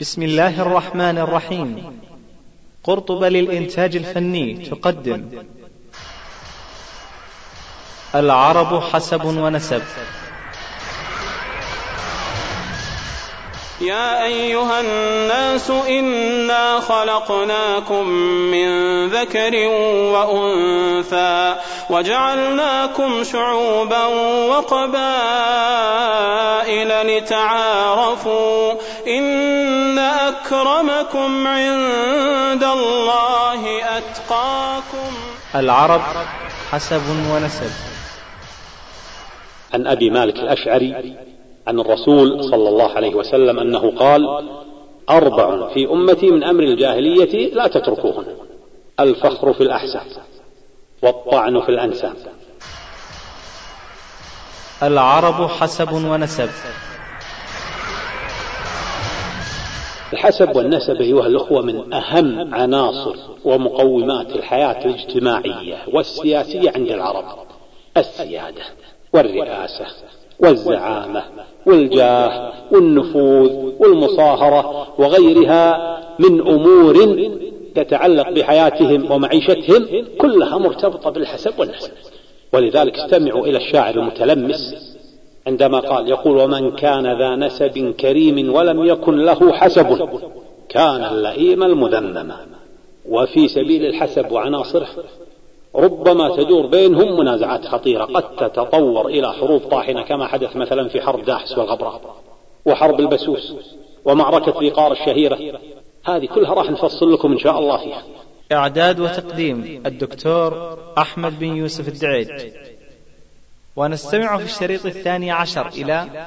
[0.00, 2.00] بسم الله الرحمن الرحيم.
[2.84, 5.22] قرطبة للإنتاج الفني تقدم.
[8.14, 9.82] العرب حسب ونسب.
[13.84, 18.08] يا أيها الناس إنا خلقناكم
[18.50, 18.68] من
[19.08, 19.68] ذكر
[20.14, 21.56] وأنثى
[21.90, 24.06] وجعلناكم شعوبا
[24.46, 24.86] وقبائل
[27.06, 28.72] لتعارفوا
[29.06, 35.14] إن أكرمكم عند الله أتقاكم.
[35.54, 36.02] العرب
[36.72, 37.72] حسب ونسب.
[39.74, 41.16] عن أبي مالك الأشعري
[41.66, 44.48] عن الرسول صلى الله عليه وسلم أنه قال
[45.10, 48.26] أربع في أمتي من أمر الجاهلية لا تتركوهن
[49.00, 50.06] الفخر في الأحساب
[51.02, 52.16] والطعن في الأنساب.
[54.82, 56.50] العرب حسب ونسب.
[60.12, 67.24] الحسب والنسب أيها الأخوة من أهم عناصر ومقومات الحياة الاجتماعية والسياسية عند العرب
[67.96, 68.62] السيادة
[69.12, 69.86] والرئاسة.
[70.40, 71.22] والزعامة
[71.66, 77.28] والجاه والنفوذ والمصاهرة وغيرها من أمور
[77.74, 79.86] تتعلق بحياتهم ومعيشتهم
[80.18, 81.90] كلها مرتبطة بالحسب والنسب
[82.52, 84.94] ولذلك استمعوا إلى الشاعر المتلمس
[85.46, 90.08] عندما قال يقول ومن كان ذا نسب كريم ولم يكن له حسب
[90.68, 92.32] كان اللئيم المذمم.
[93.08, 94.86] وفي سبيل الحسب وعناصره
[95.76, 98.04] ربما تدور بينهم منازعات خطيرة.
[98.04, 102.22] قد تتطور إلى حروب طاحنة كما حدث مثلا في حرب داحس والغبراء
[102.66, 103.54] وحرب البسوس
[104.04, 105.60] ومعركة ذي قار الشهيرة.
[106.04, 108.02] هذه كلها راح نفصل لكم إن شاء الله فيها.
[108.52, 112.52] إعداد وتقديم الدكتور أحمد بن يوسف الدعيج
[113.76, 116.26] ونستمع في الشريط الثاني عشر إلى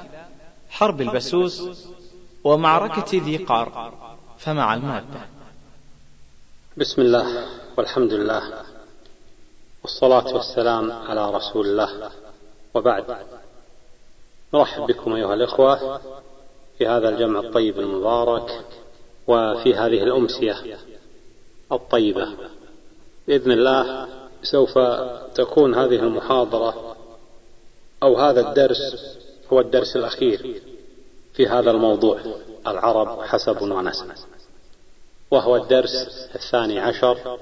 [0.70, 1.88] حرب البسوس
[2.44, 3.94] ومعركة ذي قار.
[4.38, 5.20] فمع المادة.
[6.78, 7.46] بسم الله
[7.78, 8.42] والحمد لله.
[9.88, 12.12] والصلاة والسلام على رسول الله.
[12.74, 13.18] وبعد
[14.54, 16.00] نرحب بكم أيها الإخوة
[16.78, 18.66] في هذا الجمع الطيب المبارك
[19.28, 20.78] وفي هذه الأمسية
[21.72, 22.28] الطيبة.
[23.28, 24.08] بإذن الله
[24.44, 24.80] سوف
[25.36, 26.96] تكون هذه المحاضرة
[28.04, 29.18] أو هذا الدرس
[29.54, 30.62] هو الدرس الأخير
[31.34, 32.20] في هذا الموضوع
[32.68, 34.12] العرب حسب ونسب
[35.32, 37.40] وهو الدرس الثاني عشر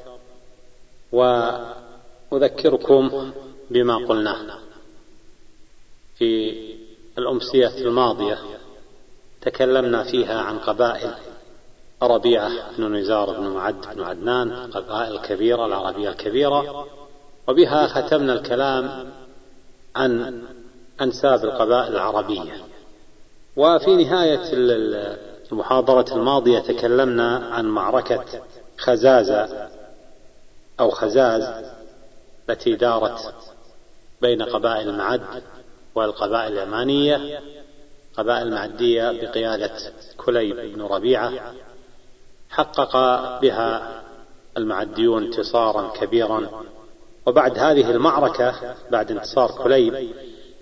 [2.36, 3.32] وأذكركم
[3.72, 4.60] بما قلناه
[6.18, 6.54] في
[7.18, 8.38] الأمسية الماضية.
[9.42, 11.14] تكلمنا فيها عن قبائل.
[12.04, 16.88] ربيعة بن نزار بن معد بن عدنان قبائل كبيرة العربية الكبيرة.
[17.48, 19.12] وبها ختمنا الكلام
[19.96, 20.42] عن
[21.02, 22.54] أنساب القبائل العربية.
[23.58, 24.42] وفي نهاية
[25.52, 28.26] المحاضرة الماضية تكلمنا عن معركة
[28.78, 29.70] خزازة
[30.80, 31.66] أو خزاز.
[32.50, 33.34] التي دارت
[34.22, 35.22] بين قبائل معد
[35.96, 37.40] والقبائل اليمانية.
[38.18, 39.72] قبائل معدية بقيادة
[40.18, 41.54] كليب بن ربيعة
[42.50, 42.94] حقق
[43.42, 44.02] بها
[44.58, 46.64] المعديون انتصارا كبيرا.
[47.26, 50.10] وبعد هذه المعركة بعد انتصار كليب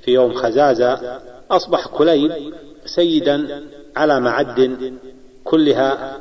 [0.04, 1.20] في يوم خزازة
[1.52, 2.54] أصبح كليب
[2.86, 3.64] سيدا
[3.96, 4.94] على معد
[5.44, 6.20] كلها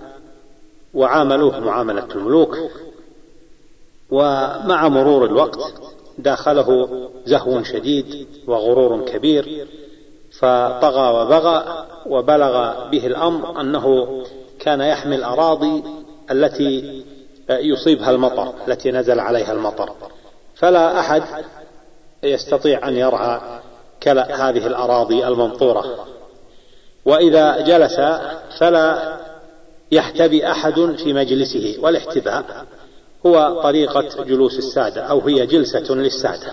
[0.94, 2.58] وعاملوه معاملة الملوك.
[4.12, 5.58] ومع مرور الوقت
[6.18, 6.88] داخله
[7.24, 9.68] زهو شديد وغرور كبير
[10.38, 14.08] فطغى وبغى وبلغ به الأمر أنه
[14.60, 15.82] كان يحمي الأراضي
[16.30, 17.04] التي
[17.50, 19.90] يصيبها المطر التي نزل عليها المطر.
[20.54, 21.22] فلا أحد
[22.22, 23.40] يستطيع أن يرعى
[24.02, 26.06] كلا هذه الأراضي الممطورة
[27.04, 28.00] وإذا جلس
[28.58, 29.16] فلا
[29.92, 32.66] يحتبي أحد في مجلسه والاحتباء
[33.26, 36.52] هو طريقة جلوس السادة أو هي جلسة للسادة.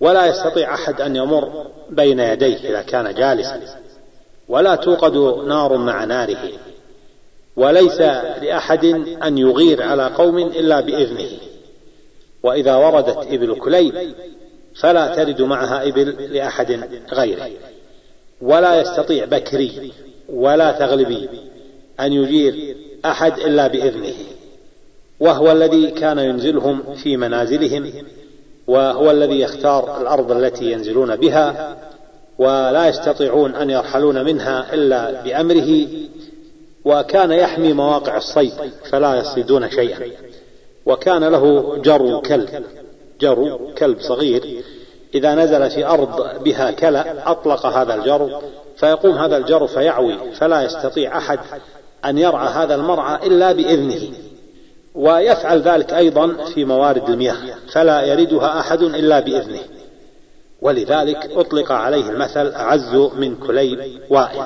[0.00, 3.60] ولا يستطيع أحد أن يمر بين يديه إذا كان جالسا.
[4.48, 6.52] ولا توقد نار مع ناره.
[7.56, 8.00] وليس
[8.42, 8.84] لأحد
[9.22, 11.30] أن يغير على قوم إلا بإذنه.
[12.42, 14.14] وإذا وردت إبل كليب
[14.80, 17.50] فلا ترد معها إبل لأحد غيره.
[18.42, 19.92] ولا يستطيع بكري
[20.28, 21.28] ولا تغلبي
[22.00, 24.14] أن يجير أحد إلا بإذنه.
[25.20, 27.92] وهو الذي كان ينزلهم في منازلهم
[28.66, 31.76] وهو الذي يختار الأرض التي ينزلون بها
[32.38, 35.86] ولا يستطيعون أن يرحلون منها إلا بأمره
[36.84, 38.52] وكان يحمي مواقع الصيد
[38.90, 40.00] فلا يصيدون شيئا.
[40.86, 42.64] وكان له جرو كلب
[43.20, 44.64] جرو كلب صغير
[45.14, 48.30] إذا نزل في أرض بها كلأ أطلق هذا الجرو
[48.76, 51.38] فيقوم هذا الجرو فيعوي فلا يستطيع أحد
[52.04, 54.29] أن يرعى هذا المرعى إلا بإذنه.
[54.94, 59.60] ويفعل ذلك أيضا في موارد المياه فلا يردها أحد إلا بإذنه.
[60.62, 64.44] ولذلك أطلق عليه المثل أعز من كليب وائل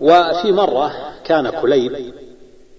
[0.00, 0.92] وفي مرة
[1.24, 2.14] كان كليب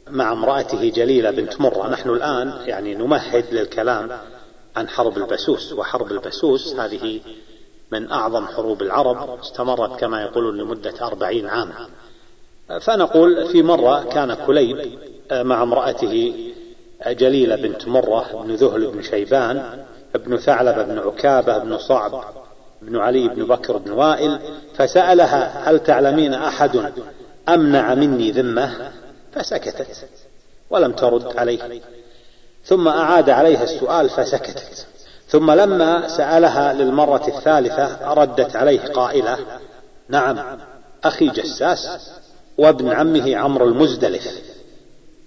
[0.09, 1.89] مع امرأته جليلة بنت مرة.
[1.89, 4.11] نحن الآن يعني نمهد للكلام
[4.75, 7.21] عن حرب البسوس وحرب البسوس هذه
[7.91, 11.87] من أعظم حروب العرب استمرت كما يقولون لمدة أربعين عاما.
[12.81, 14.99] فنقول في مرة كان كليب
[15.31, 16.33] مع امرأته
[17.07, 19.85] جليلة بنت مرة بن ذهل بن شيبان
[20.15, 22.23] بن ثعلبة بن عكابة بن صعب
[22.81, 24.39] بن علي بن بكر بن وائل
[24.75, 26.91] فسألها هل تعلمين أحد
[27.49, 28.91] أمنع مني ذمة؟
[29.33, 30.07] فسكتت
[30.69, 31.81] ولم ترد عليه.
[32.65, 34.85] ثم أعاد عليها السؤال فسكتت.
[35.27, 39.37] ثم لما سألها للمرة الثالثة ردت عليه قائلة
[40.09, 40.59] نعم
[41.03, 42.11] أخي جساس
[42.57, 44.54] وابن عمه عمرو المزدلف.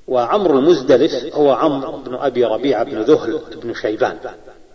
[0.08, 4.18] وعمرو المزدلف هو عمرو بن أبي ربيعة بن ذهل بن شيبان.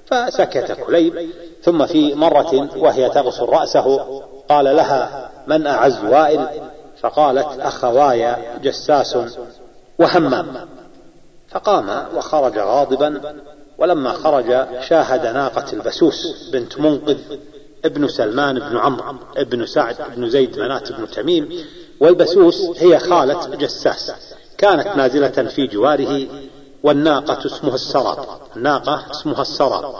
[0.06, 1.30] فسكت كليب
[1.62, 6.48] ثم في مرة وهي تغسل رأسه قال لها من أعز وائل؟
[7.02, 9.18] فقالت أخواي جساس
[10.00, 10.68] وهمام.
[11.50, 13.22] فقام وخرج غاضبا
[13.78, 17.18] ولما خرج شاهد ناقة البسوس بنت منقذ
[17.86, 21.66] ابن سلمان بن عمرو ابن سعد بن زيد منات بن تميم
[22.00, 24.12] والبسوس هي خالة جساس.
[24.58, 26.28] كانت نازلة في جواره
[26.84, 28.26] والناقة اسمها السراب.
[28.56, 29.96] الناقة اسمها السراب.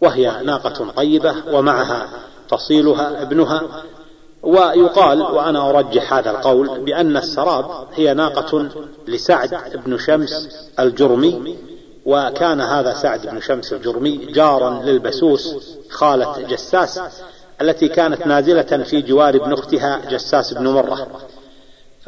[0.00, 2.08] وهي ناقة طيبة ومعها
[2.48, 3.62] فصيلها ابنها
[4.42, 8.68] ويقال وأنا أرجح هذا القول بأن السراب هي ناقة
[9.08, 10.48] لسعد بن شمس
[10.80, 11.56] الجرمي
[12.06, 15.56] وكان هذا سعد بن شمس الجرمي جارا للبسوس
[15.90, 17.00] خالة جساس
[17.60, 21.06] التي كانت نازلة في جوار ابن أختها جساس بن مرة.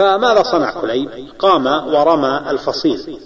[0.01, 3.19] فماذا صنع كليب قام ورمى الفصيل.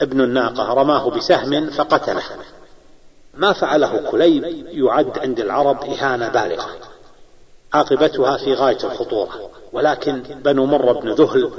[0.00, 2.22] ابن الناقة رماه بسهم فقتله.
[3.34, 6.66] ما فعله كليب يعد عند العرب إهانة بالغة.
[7.72, 9.50] عاقبتها في غاية الخطورة.
[9.72, 11.50] ولكن بنو مرة بن ذهل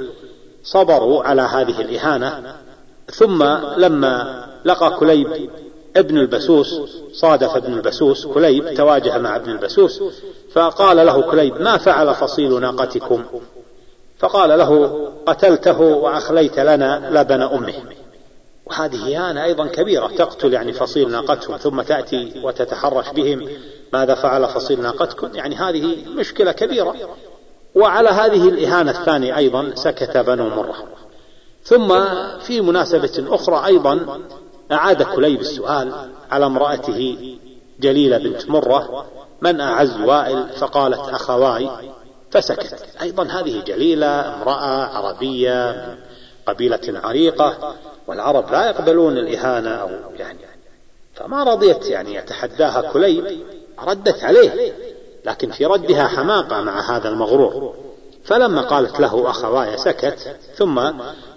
[0.64, 2.54] صبروا على هذه الإهانة.
[3.14, 3.42] ثم
[3.76, 5.50] لما لقى كليب
[5.96, 6.80] ابن البسوس
[7.12, 10.02] صادف ابن البسوس كليب تواجه مع ابن البسوس
[10.52, 13.24] فقال له كليب ما فعل فصيل ناقتكم؟
[14.20, 17.74] فقال له قتلته وأخليت لنا لبن أمه.
[18.66, 23.48] وهذه إهانة أيضا كبيرة تقتل يعني فصيل ناقتهم ثم تأتي وتتحرش بهم
[23.92, 25.30] ماذا فعل فصيل ناقتكم.
[25.34, 26.94] يعني هذه مشكلة كبيرة.
[27.74, 30.76] وعلى هذه الإهانة الثانية أيضا سكت بنو مرة.
[31.64, 32.04] ثم
[32.40, 34.20] في مناسبة أخرى أيضا
[34.72, 35.92] أعاد كليب السؤال
[36.30, 37.16] على امرأته
[37.80, 39.06] جليلة بنت مرة
[39.40, 41.70] من أعز وائل؟ فقالت أخواي.
[42.30, 42.86] فسكت.
[43.02, 45.96] أيضا هذه جليلة امرأة عربية من
[46.46, 47.74] قبيلة عريقة
[48.06, 49.88] والعرب لا يقبلون الإهانة أو
[50.18, 50.38] يعني
[51.14, 53.40] فما رضيت يعني يتحداها كليب
[53.84, 54.72] ردت عليه
[55.24, 57.74] لكن في ردها حماقة مع هذا المغرور.
[58.24, 60.80] فلما قالت له أخواي سكت ثم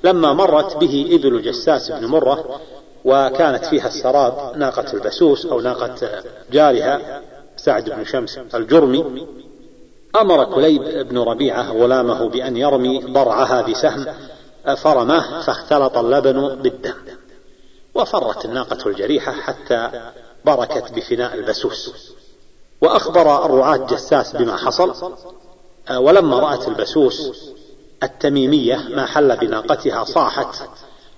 [0.03, 2.61] لما مرت به إبل جساس بن مرة
[3.05, 7.21] وكانت فيها السراب ناقة البسوس أو ناقة جارها
[7.57, 9.27] سعد بن شمس الجرمي
[10.15, 14.05] أمر كليب بن ربيعة غلامه بأن يرمي ضرعها بسهم
[14.77, 16.93] فرماه فاختلط اللبن بالدم
[17.95, 20.11] وفرت الناقة الجريحة حتى
[20.45, 22.13] بركت بفناء البسوس.
[22.81, 25.13] وأخبر الرعاة جساس بما حصل
[25.95, 27.31] ولما رأت البسوس
[28.03, 30.69] التميمية ما حل بناقتها صاحت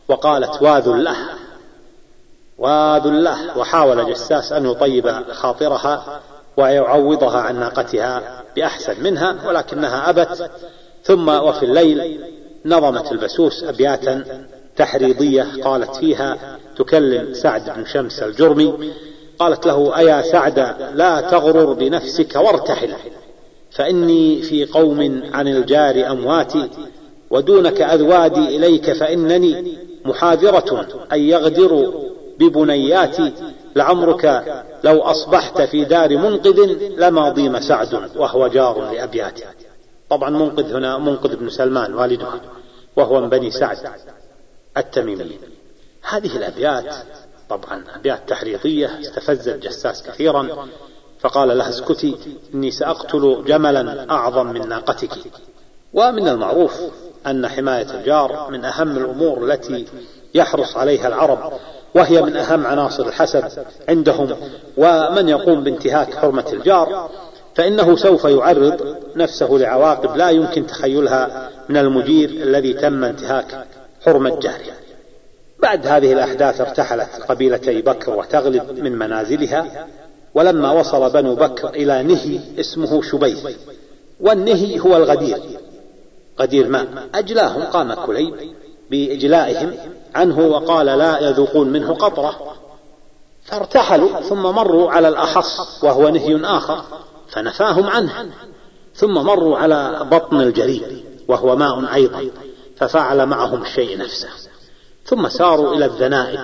[0.08, 1.18] وقالت واذ الله
[2.58, 3.58] واذ الله.
[3.58, 6.22] وحاول جساس أن يطيب خاطرها
[6.58, 10.52] ويعوضها عن ناقتها بأحسن منها ولكنها أبت.
[11.04, 12.20] ثم وفي الليل
[12.66, 14.24] نظمت البسوس أبياتا
[14.76, 18.94] تحريضية قالت فيها تكلم سعد بن شمس الجرمي
[19.40, 20.60] قالت له أيا سعد
[20.94, 22.94] لا تغرر بنفسك وارتحل
[23.72, 26.70] فإني في قوم عن الجار أمواتي
[27.30, 31.92] ودونك أذوادي إليك فإنني محاذرة أن يغدروا
[32.40, 33.32] ببنياتي
[33.76, 34.44] لعمرك
[34.84, 36.60] لو أصبحت في دار منقذ
[36.98, 39.46] لما ضيم سعد وهو جار لأبياته.
[40.10, 42.42] طبعا منقذ هنا منقذ بن سلمان والدها
[42.96, 43.78] وهو من بني سعد
[44.78, 45.40] التميمي.
[46.10, 46.96] هذه الأبيات
[47.50, 50.68] طبعا أبيات تحريضية استفزت جساس كثيرا
[51.20, 52.18] فقال لها اسكتي
[52.54, 55.18] إني سأقتل جملا أعظم من ناقتك.
[55.94, 56.82] ومن المعروف
[57.28, 59.86] أن حماية الجار من أهم الأمور التي
[60.34, 61.54] يحرص عليها العرب
[61.96, 63.44] وهي من أهم عناصر الحسب
[63.90, 64.36] عندهم.
[64.78, 67.10] ومن يقوم بانتهاك حرمة الجار
[67.56, 73.66] فإنه سوف يعرض نفسه لعواقب لا يمكن تخيلها من المدير الذي تم انتهاك
[74.06, 74.76] حرمة جاره
[75.60, 79.88] بعد هذه الأحداث ارتحلت قبيلتي بكر وتغلب من منازلها
[80.34, 83.48] ولما وصل بنو بكر إلى نهي اسمه شبيث
[84.20, 85.38] والنهي هو الغدير.
[86.40, 88.34] غدير ماء أجلاهم قام كليب
[88.92, 89.74] بإجلائهم
[90.16, 92.36] عنه وقال لا يذوقون منه قطرة.
[93.44, 96.82] فارتحلوا ثم مروا على الأحص وهو نهي آخر
[97.30, 98.32] فنفاهم عنه.
[98.96, 102.30] ثم مروا على بطن الجريد وهو ماء أيضا
[102.78, 104.30] ففعل معهم الشيء نفسه.
[105.06, 106.40] ثم ساروا إلى الذنائب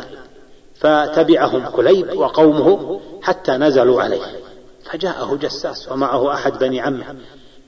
[0.79, 4.21] فتبعهم كليب وقومه حتى نزلوا عليه.
[4.91, 7.15] فجاءه جساس ومعه أحد بني عمه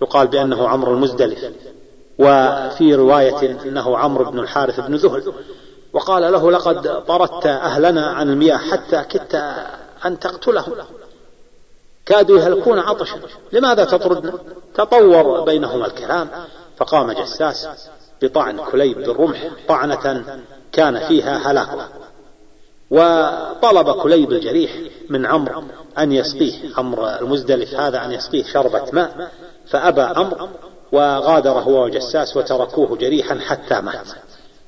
[0.02, 1.40] يقال بأنه عمرو المزدلف.
[2.20, 5.34] وفي رواية أنه عمرو بن الحارث بن ذهل
[5.94, 9.36] وقال له لقد طردت أهلنا عن المياه حتى كدت
[10.06, 10.74] أن تقتلهم.
[12.06, 13.20] كادوا يهلكون عطشا.
[13.52, 14.34] لماذا تطردنا؟
[14.76, 16.30] تطور بينهما الكلام.
[16.78, 17.68] فقام جساس
[18.22, 20.26] بطعن كليب بالرمح طعنة
[20.72, 21.88] كان فيها هلاكه
[22.92, 24.72] وطلب كليب الجريح
[25.10, 25.64] من عمرو
[25.98, 26.76] أن يسقيه.
[26.78, 29.32] عمرو المزدلف هذا أن يسقيه شربة ماء.
[29.68, 30.50] فأبى عمرو
[30.92, 34.08] وغادر هو وجساس وتركوه جريحا حتى مات.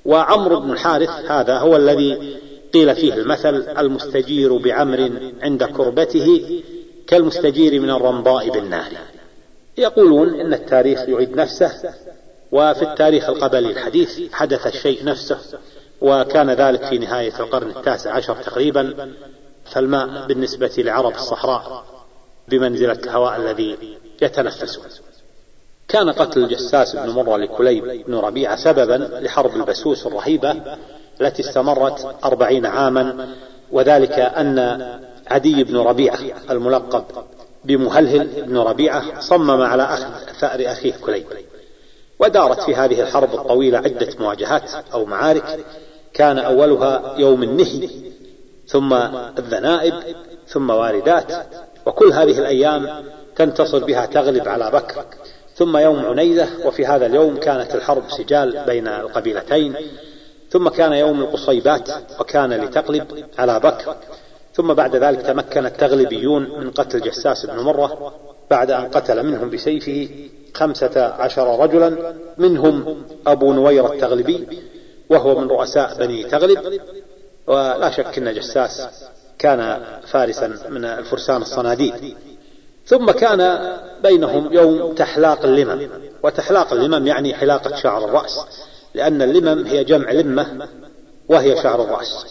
[0.06, 2.38] وعمرو بن الحارث هذا هو الذي
[2.74, 6.62] قيل فيه المثل المستجير بعمر عند كربته
[7.08, 8.92] كالمستجير من الرمضاء بالنار.
[9.78, 11.72] يقولون إن التاريخ يعيد نفسه
[12.52, 15.38] وفي التاريخ القبلي الحديث حدث الشيء نفسه
[16.02, 19.12] وكان ذلك في نهاية القرن التاسع عشر تقريبا
[19.66, 21.86] فالماء بالنسبة لعرب الصحراء
[22.48, 23.78] بمنزلة الهواء الذي
[24.22, 24.86] يتنفسون
[25.96, 30.56] كان قتل الجساس بن مرة لكليب بن ربيعة سببا لحرب البسوس الرهيبة
[31.22, 33.28] التي استمرت أربعين عاما
[33.72, 34.60] وذلك أن
[35.28, 37.04] عدي بن ربيعة الملقب
[37.66, 41.26] بمهلهل بن ربيعة صمم على أخذ ثأر أخيه كليب.
[42.20, 45.66] ودارت في هذه الحرب الطويلة عدة مواجهات أو معارك.
[46.14, 47.90] كان أولها يوم النهي
[48.68, 48.94] ثم
[49.38, 49.94] الذنائب
[50.48, 51.34] ثم واردات.
[51.86, 55.06] وكل هذه الأيام تنتصر بها تغلب على بكر.
[55.56, 59.76] ثم يوم عنيزة وفي هذا اليوم كانت الحرب سجال بين القبيلتين
[60.50, 63.96] ثم كان يوم القصيبات وكان لتقلب على بكر
[64.54, 68.14] ثم بعد ذلك تمكن التغلبيون من قتل جساس بن مرة
[68.52, 70.10] بعد أن قتل منهم بسيفه
[70.54, 74.48] خمسة عشر رجلا منهم أبو نوير التغلبي
[75.10, 76.82] وهو من رؤساء بني تغلب.
[77.48, 78.88] ولا شك أن جساس
[79.40, 82.16] كان فارسا من الفرسان الصناديد.
[82.86, 83.72] ثم كان
[84.04, 85.90] بينهم يوم تحلاق اللمم.
[86.24, 88.46] وتحلاق اللمم يعني حلاقة شعر الرأس
[88.94, 90.68] لأن اللمم هي جمع لمة
[91.30, 92.26] وهي شعر الرأس.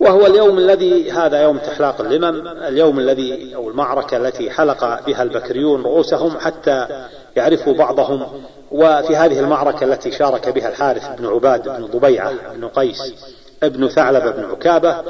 [0.00, 5.82] وهو اليوم الذي هذا يوم تحلاق اللمم اليوم الذي أو المعركة التي حلق بها البكريون
[5.82, 7.06] رؤوسهم حتى
[7.36, 8.26] يعرفوا بعضهم.
[8.70, 13.14] وفي هذه المعركة التي شارك بها الحارث بن عباد بن ضبيعة بن قيس
[13.62, 15.02] ابن ثعلبة بن عكابة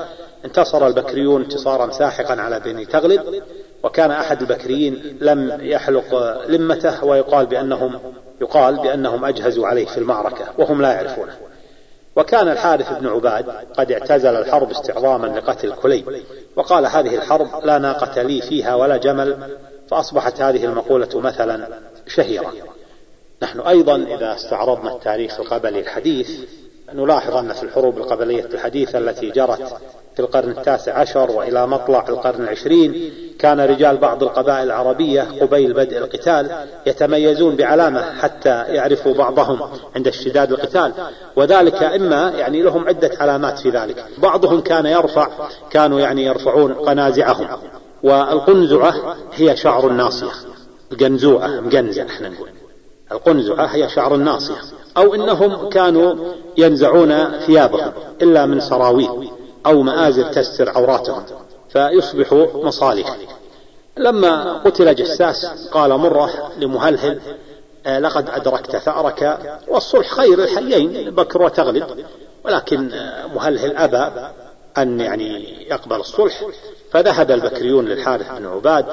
[0.45, 3.43] انتصر البكريون انتصارا ساحقا على بني تغلب.
[3.83, 6.15] وكان أحد البكريين لم يحلق
[6.49, 8.01] لمته ويقال بأنهم
[8.41, 11.33] يقال بأنهم أجهزوا عليه في المعركة وهم لا يعرفونه.
[12.17, 16.23] وكان الحارث بن عباد قد اعتزل الحرب استعظاما لقتل كليب
[16.57, 19.59] وقال هذه الحرب لا ناقة لي فيها ولا جمل
[19.91, 21.69] فأصبحت هذه المقولة مثلا
[22.07, 22.53] شهيرة.
[23.43, 26.31] نحن أيضا إذا استعرضنا التاريخ القبلي الحديث
[26.95, 29.77] نلاحظ أن في الحروب القبلية الحديثة التي جرت
[30.15, 35.99] في القرن التاسع عشر وإلى مطلع القرن العشرين كان رجال بعض القبائل العربية قبيل بدء
[35.99, 36.51] القتال
[36.87, 39.61] يتميزون بعلامة حتى يعرفوا بعضهم
[39.97, 40.93] عند اشتداد القتال.
[41.37, 44.05] وذلك إما يعني لهم عدة علامات في ذلك.
[44.19, 45.29] بعضهم كان يرفع
[45.71, 47.49] كانوا يعني يرفعون قنازعهم.
[48.03, 50.33] والقنزعة هي شعر الناصية.
[50.93, 52.49] القنزوعة مقنزع إحنا نقول.
[53.13, 54.61] القنزعة هي شعر الناصية
[54.97, 56.15] أو إنهم كانوا
[56.57, 59.31] ينزعون ثيابهم إلا من سراويل
[59.67, 61.23] أو مآزر تستر عوراتهم
[61.69, 63.17] فيصبحوا مصالح.
[63.97, 67.21] لما قتل جساس قال مرة لمهلهل
[67.87, 71.87] آه، لقد أدركت ثأرك والصلح خير الحيين بكر وتغلب.
[72.45, 74.11] ولكن آه، مهلهل أبى
[74.79, 76.43] أن يعني يقبل الصلح
[76.91, 78.87] فذهب البكريون للحارث بن عباد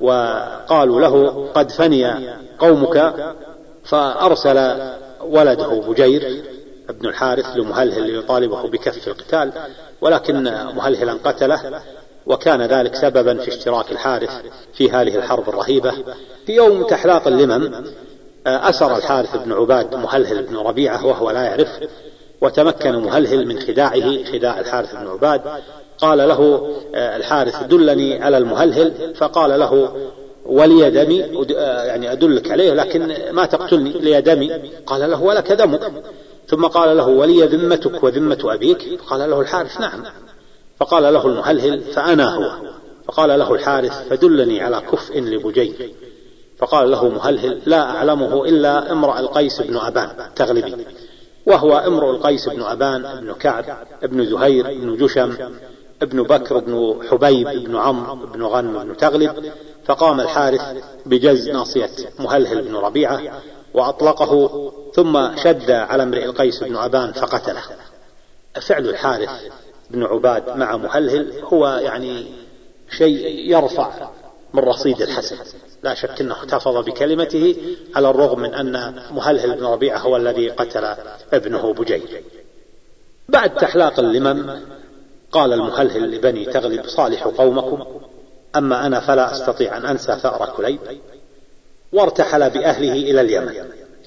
[0.00, 3.14] وقالوا له قد فني قومك
[3.84, 4.76] فأرسل
[5.20, 6.42] ولده بجير
[6.88, 9.52] ابن الحارث لمهلهل ليطالبه بكف القتال
[10.00, 10.42] ولكن
[10.76, 11.82] مهلهلا قتله
[12.26, 14.30] وكان ذلك سببا في اشتراك الحارث
[14.74, 15.92] في هذه الحرب الرهيبة.
[16.46, 17.84] في يوم تحلاق اللمم
[18.46, 21.68] أسر الحارث بن عباد مهلهل بن ربيعة وهو لا يعرف
[22.40, 25.40] وتمكن مهلهل من خداعه خداع الحارث بن عباد.
[25.98, 29.14] قال له الحارث دلني على المهلهل.
[29.14, 29.96] فقال له
[30.46, 31.16] ولي دمي
[31.58, 35.92] يعني أدلك عليه لكن ما تقتلني لي دمي قال له ولك دمك
[36.48, 40.02] ثم قال له ولي ذمتك وذمة أبيك؟ قال له الحارث نعم.
[40.78, 42.50] فقال له المهلهل فأنا هو.
[43.04, 45.94] فقال له الحارث فدلني على كفء لبجي.
[46.58, 50.76] فقال له مهلهل لا أعلمه إلا امرأ القيس بن أبان تغلبي.
[51.46, 53.64] وهو امرؤ القيس بن أبان بن كعب
[54.02, 55.36] بن زهير بن جشم
[56.02, 59.52] ابن بكر بن حبيب بن عمرو بن غنم بن تغلب.
[59.84, 60.60] فقام الحارث
[61.06, 63.42] بجز ناصية مهلهل بن ربيعة
[63.74, 67.62] وأطلقه ثم شد على امرئ القيس بن أبان فقتله.
[68.60, 69.30] فعل الحارث
[69.90, 72.26] بن عباد مع مهلهل هو يعني
[72.90, 74.10] شيء يرفع
[74.54, 75.36] من رصيد الحسن.
[75.82, 77.56] لا شك أنه احتفظ بكلمته
[77.94, 80.94] على الرغم من أن مهلهل بن ربيعة هو الذي قتل
[81.32, 82.22] ابنه بجير
[83.28, 84.60] بعد تحلاق اللمم
[85.32, 88.01] قال المهلهل لبني تغلب صالحوا قومكم
[88.56, 90.80] أما أنا فلا أستطيع أن أنسى ثأر كليب
[91.92, 93.54] وارتحل بأهله إلى اليمن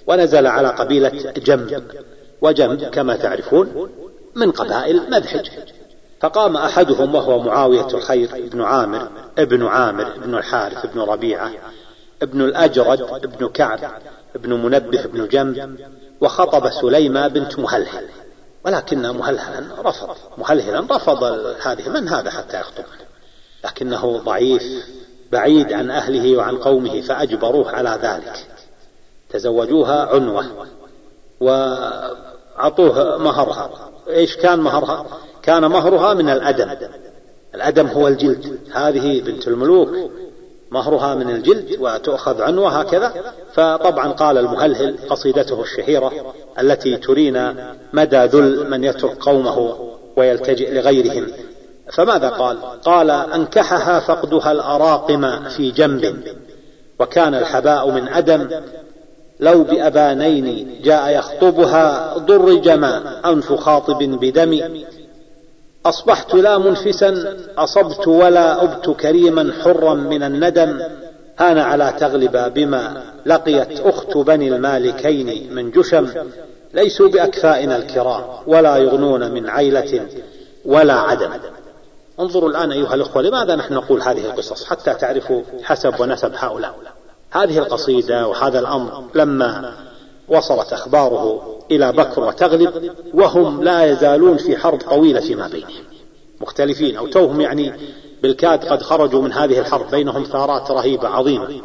[0.08, 1.84] ونزل على قبيلة جنب
[2.42, 3.90] وجنب كما تعرفون
[4.36, 5.50] من قبائل مدحج.
[6.22, 11.52] فقام أحدهم وهو معاوية الخير بن عامر ابن عامر بن الحارث بن ربيعة
[12.22, 13.80] ابن الأجرد ابن كعب
[14.36, 15.80] ابن منبه بن جنب
[16.22, 18.06] وخطب سليمة بنت مهلهل.
[18.66, 21.24] ولكن مهلهلا رفض مهلهلا رفض
[21.62, 22.84] هذه من هذا حتى يخطب؟
[23.66, 24.64] لكنه ضعيف
[25.32, 28.46] بعيد عن أهله وعن قومه فأجبروه على ذلك.
[29.30, 30.46] تزوجوها عنوة
[31.40, 33.92] وأعطوه مهرها.
[34.10, 35.06] إيش كان مهرها؟
[35.42, 36.70] كان مهرها من الأدم.
[37.56, 38.60] الأدم هو الجلد.
[38.74, 39.90] هذه بنت الملوك.
[40.72, 43.34] مهرها من الجلد وتؤخذ عنوة هكذا.
[43.54, 49.78] فطبعا قال المهلهل قصيدته الشهيرة التي ترينا مدى ذل من يترك قومه
[50.18, 51.28] ويلتجئ لغيرهم.
[51.92, 56.18] فماذا قال؟ قال أنكحها فقدها الأراقم في جنب.
[57.00, 58.50] وكان الحباء من أدم
[59.40, 64.82] لو بأبانين جاء يخطبها ضرج ما أنف خاطب بدم.
[65.86, 70.80] أصبحت لا منفسا أصبت ولا أبت كريما حرا من الندم.
[71.40, 76.08] هان على تغلب بما لقيت أخت بني المالكين من جشم.
[76.74, 80.08] ليسوا بأكفائنا الكرام ولا يغنون من عيلة
[80.66, 81.30] ولا عدم.
[82.20, 86.76] انظروا الآن أيها الأخوة لماذا نحن نقول هذه القصص؟ حتى تعرفوا حسب ونسب هؤلاء.
[87.32, 89.76] هذه القصيدة وهذا الأمر لما
[90.28, 95.84] وصلت أخباره إلى بكر وتغلب وهم لا يزالون في حرب طويلة فيما بينهم.
[96.42, 97.74] مختلفين أو توهم يعني
[98.24, 101.62] بالكاد قد خرجوا من هذه الحرب بينهم ثارات رهيبة عظيمة.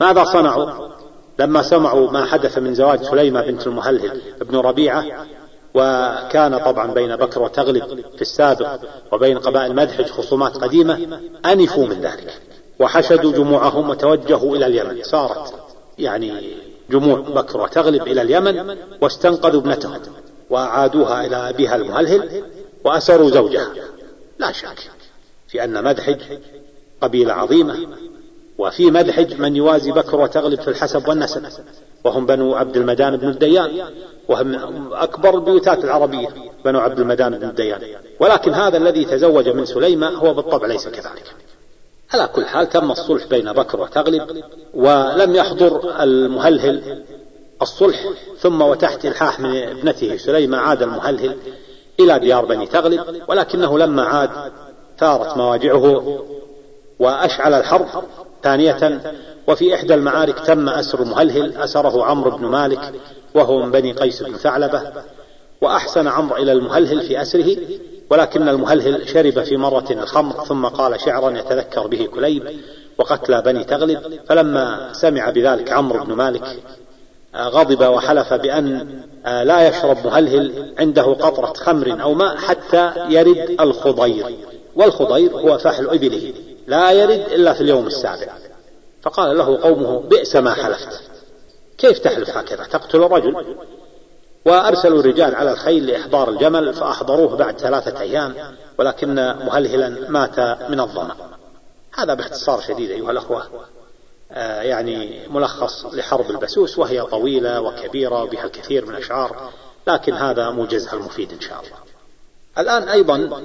[0.00, 0.88] ماذا صنعوا؟
[1.38, 5.04] لما سمعوا ما حدث من زواج سليمة بنت المهلهل ابن ربيعة
[5.74, 8.80] وكان طبعا بين بكر وتغلب في السابق
[9.12, 12.40] وبين قبائل مدحج خصومات قديمة أنفوا من ذلك
[12.80, 15.02] وحشدوا جموعهم وتوجهوا إلى اليمن.
[15.02, 15.54] صارت
[15.98, 16.32] يعني
[16.90, 20.00] جموع بكر وتغلب إلى اليمن واستنقذوا ابنتهم
[20.50, 22.44] وأعادوها إلى أبيها المهلهل
[22.84, 23.68] وأسروا زوجها.
[24.38, 24.90] لا شك
[25.48, 26.20] في أن مدحج
[27.00, 27.86] قبيلة عظيمة
[28.58, 31.42] وفي مدحج من يوازي بكر وتغلب في الحسب والنسب
[32.04, 33.90] وهم بنو عبد المدان بن الديان.
[34.28, 34.54] وهم
[34.92, 36.28] أكبر البيوتات العربية
[36.64, 37.80] بنو عبد المدان بن الديان.
[38.20, 41.34] ولكن هذا الذي تزوج من سليمة هو بالطبع ليس كذلك.
[42.14, 47.04] على كل حال تم الصلح بين بكر وتغلب ولم يحضر المهلهل
[47.62, 48.04] الصلح
[48.38, 51.36] ثم وتحت الحاح من ابنته سليمة عاد المهلهل
[52.00, 54.30] إلى ديار بني تغلب ولكنه لما عاد
[54.98, 56.18] ثارت مواجعه
[56.98, 57.86] وأشعل الحرب
[58.42, 59.00] ثانية
[59.48, 62.92] وفي إحدى المعارك تم أسر مهلهل أسره عمرو بن مالك
[63.34, 64.82] وهو من بني قيس بن ثعلبة
[65.60, 67.56] وأحسن عمرو إلى المهلهل في أسره
[68.10, 72.42] ولكن المهلهل شرب في مرة الخمر ثم قال شعرا يتذكر به كليب
[72.98, 76.56] وقتل بني تغلب فلما سمع بذلك عمرو بن مالك
[77.36, 78.88] غضب وحلف بأن
[79.24, 84.36] لا يشرب مهلهل عنده قطرة خمر أو ماء حتى يرد الخضير
[84.76, 86.32] والخضير هو فحل إبله
[86.66, 88.32] لا يرد إلا في اليوم السابع.
[89.02, 91.00] فقال له قومه بئس ما حلفت.
[91.82, 93.56] كيف تحلف هكذا؟ تقتل الرجل.
[94.44, 98.34] وأرسلوا رجال على الخيل لإحضار الجمل فأحضروه بعد ثلاثة أيام
[98.78, 100.40] ولكن مهلهلا مات
[100.70, 101.16] من الظمأ
[101.94, 103.46] هذا باختصار شديد أيها الأخوة.
[104.32, 109.50] آه يعني ملخص لحرب البسوس وهي طويلة وكبيرة وبها الكثير من الأشعار
[109.86, 111.76] لكن هذا موجزها المفيد إن شاء الله.
[112.58, 113.42] الآن أيضا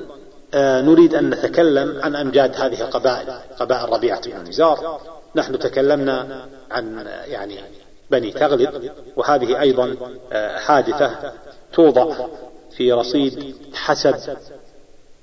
[0.54, 5.00] آه نريد أن نتكلم عن أمجاد هذه القبائل قبائل ربيعة بن نزار.
[5.36, 7.60] نحن تكلمنا عن يعني
[8.12, 9.96] بني تغلب وهذه أيضا
[10.32, 11.34] آه، حادثة
[11.74, 12.28] توضع
[12.78, 14.38] في رصيد حسد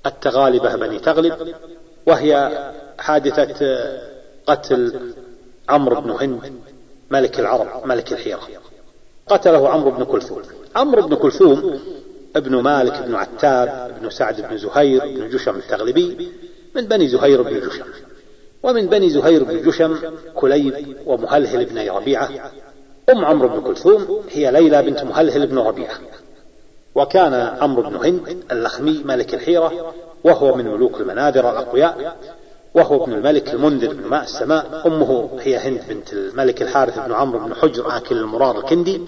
[0.05, 1.55] التغالبة بني تغلب
[2.05, 2.63] وهي
[2.99, 4.09] حادثة آه،
[4.47, 5.13] قتل
[5.69, 6.53] عمرو بن هند
[7.11, 8.41] ملك العرب ملك الحيرة.
[9.27, 10.41] قتله عمرو بن كلثوم.
[10.75, 11.79] عمرو بن كلثوم
[12.35, 16.31] ابن مالك بن عتاب بن سعد بن زهير بن جشم التغلبي
[16.75, 17.85] من بني زهير بن جشم.
[18.63, 19.97] ومن بني زهير بن جشم
[20.35, 22.51] كليب ومهلهل بن ربيعة
[23.09, 25.95] أم عمرو بن كلثوم هي ليلى بنت مهلهل بن ربيعة.
[26.95, 32.17] وكان عمرو بن هند اللخمي ملك الحيرة وهو من ملوك المنابر الأقوياء
[32.73, 37.39] وهو ابن الملك المنذر بن ماء السماء أمه هي هند بنت الملك الحارث بن عمرو
[37.39, 39.01] بن حجر آكل المرار الكندي.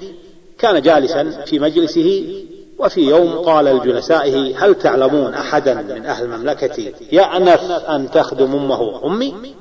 [0.60, 2.44] كان جالسا في مجلسه
[2.80, 9.56] وفي يوم قال لجلسائه هل تعلمون أحدا من أهل المملكة يأنف أن تخدم أمه أمي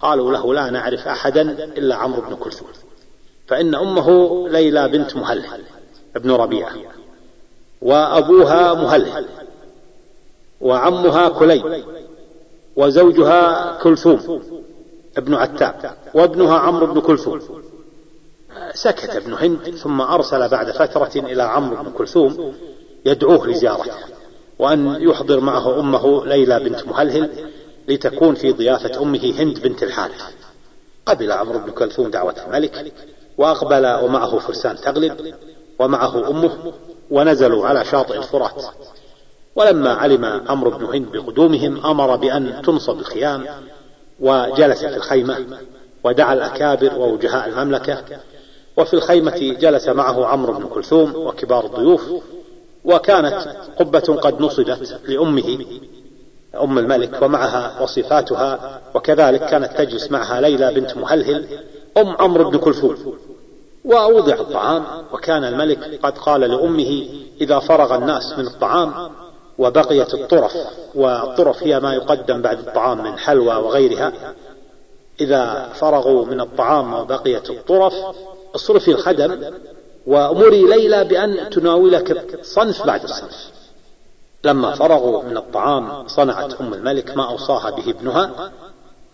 [0.00, 1.42] قالوا له لا نعرف أحدا
[1.78, 2.68] إلا عمرو بن كلثوم.
[3.46, 5.60] فإن أمه ليلى بنت مهلهل
[6.16, 6.72] ابن ربيعة
[7.82, 9.26] وأبوها مهلهل
[10.60, 11.84] وعمها كليب
[12.76, 14.42] وزوجها كلثوم
[15.16, 17.40] ابن عتاب وابنها عمرو بن كلثوم.
[18.74, 22.54] سكت ابن هند ثم أرسل بعد فترة إلى عمرو بن كلثوم
[23.04, 23.94] يدعوه لزيارته
[24.58, 27.50] وأن يحضر معه أمه ليلى بنت مهلهل
[27.88, 30.22] لتكون في ضيافة أمه هند بنت الحارث.
[31.06, 32.92] قبل عمرو بن كلثوم دعوة الملك
[33.38, 35.34] وأقبل ومعه فرسان تغلب
[35.78, 36.72] ومعه أمه
[37.10, 38.64] ونزلوا على شاطئ الفرات.
[39.56, 43.46] ولما علم عمرو بن هند بقدومهم أمر بأن تنصب الخيام
[44.20, 45.46] وجلس في الخيمة
[46.04, 48.04] ودعا الأكابر ووجهاء المملكة.
[48.76, 52.10] وفي الخيمة جلس معه عمرو بن كلثوم وكبار الضيوف
[52.84, 55.58] وكانت قبة قد نصبت لأمه
[56.60, 61.46] أم الملك ومعها وصفاتها وكذلك كانت تجلس معها ليلى بنت مهلهل
[61.96, 62.96] أم عمرو بن كلثوم.
[63.84, 67.08] ووضع الطعام وكان الملك قد قال لأمه
[67.40, 69.10] إذا فرغ الناس من الطعام
[69.58, 70.56] وبقيت الطرف
[70.94, 74.12] والطرف هي ما يقدم بعد الطعام من حلوى وغيرها
[75.20, 77.94] إذا فرغوا من الطعام وبقيت الطرف
[78.54, 79.52] اصرفي الخدم
[80.06, 83.52] وأمري ليلى بأن تناولك صنف بعد الصنف.
[84.44, 88.52] لما فرغوا من الطعام صنعت أم الملك ما أوصاها به ابنها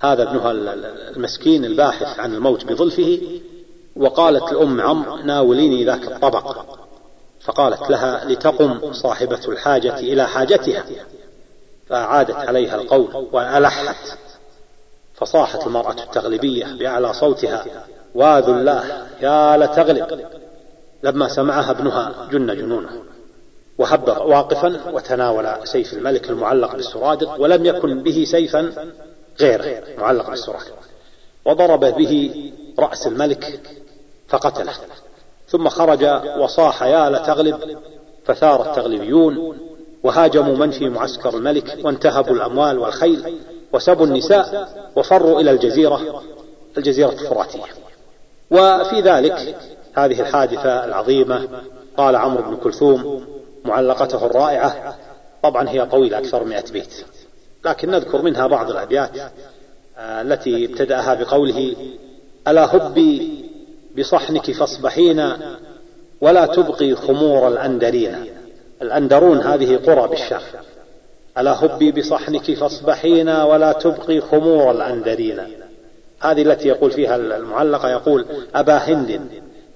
[0.01, 0.53] هذا ابنها
[1.17, 3.21] المسكين الباحث عن الموت بظلفه
[3.97, 6.57] وقالت لأم عمرو ناوليني ذاك الطبق.
[7.41, 10.85] فقالت لها لتقم صاحبة الحاجة إلى حاجتها.
[11.87, 14.19] فأعادت عليها القول وألحت.
[15.15, 17.65] فصاحت المرأة التغلبية بأعلى صوتها
[18.15, 20.21] واذ الله يا لتغلب.
[21.03, 23.03] لما سمعها ابنها جن جنونه.
[23.79, 28.73] وهب واقفا وتناول سيف الملك المعلق بالسرادق ولم يكن به سيفا
[29.41, 30.79] غيره معلق بالسرادق
[31.45, 33.61] وضرب به رأس الملك
[34.29, 34.73] فقتله.
[35.49, 36.05] ثم خرج
[36.39, 37.79] وصاح يا لتغلب
[38.25, 39.59] فثار التغلبيون
[40.03, 43.39] وهاجموا من في معسكر الملك وانتهبوا الأموال والخيل
[43.73, 46.23] وسبوا النساء وفروا إلى الجزيرة
[46.79, 47.65] الجزيرة الفراتية.
[48.51, 49.57] وفي ذلك
[49.95, 51.49] هذه الحادثة العظيمة
[51.97, 53.27] قال عمرو بن كلثوم
[53.65, 54.97] معلقته الرائعة
[55.43, 57.05] طبعا هي طويلة أكثر من مئة بيت.
[57.65, 59.11] لكن نذكر منها بعض الأبيات
[59.99, 61.77] آه، التي ابتدأها بقوله
[62.49, 63.45] ألا هبي
[63.99, 65.33] بصحنك فاصبحين
[66.21, 68.25] ولا تبقي خمور الأندرين
[68.83, 70.41] الأندرون هذه قرى بالشام
[71.39, 75.41] ألا هبي بصحنك فاصبحين ولا تبقي خمور الأندرين
[76.21, 79.21] هذه التي يقول فيها المعلقة يقول أبا هند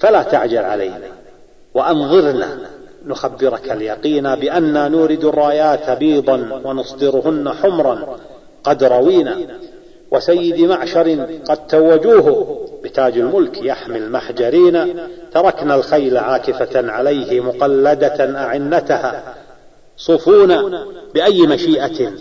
[0.01, 1.01] فلا تعجل علينا
[1.75, 2.59] وأنظرنا
[3.07, 8.17] نخبرك اليقين بأننا نورد الرايات بيضا ونصدرهن حمرا
[8.65, 9.39] قد روينا.
[10.11, 14.97] وسيد معشر قد توجوه بتاج الملك يحمي المحجرين
[15.33, 19.35] تركنا الخيل عاكفة عليه مقلدة أعنتها.
[19.97, 22.13] صفونا بأي مشيئة؟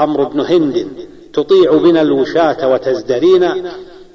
[0.00, 0.86] أمر بن هند.
[1.32, 3.56] تطيع بنا الوشاة وتزدرينا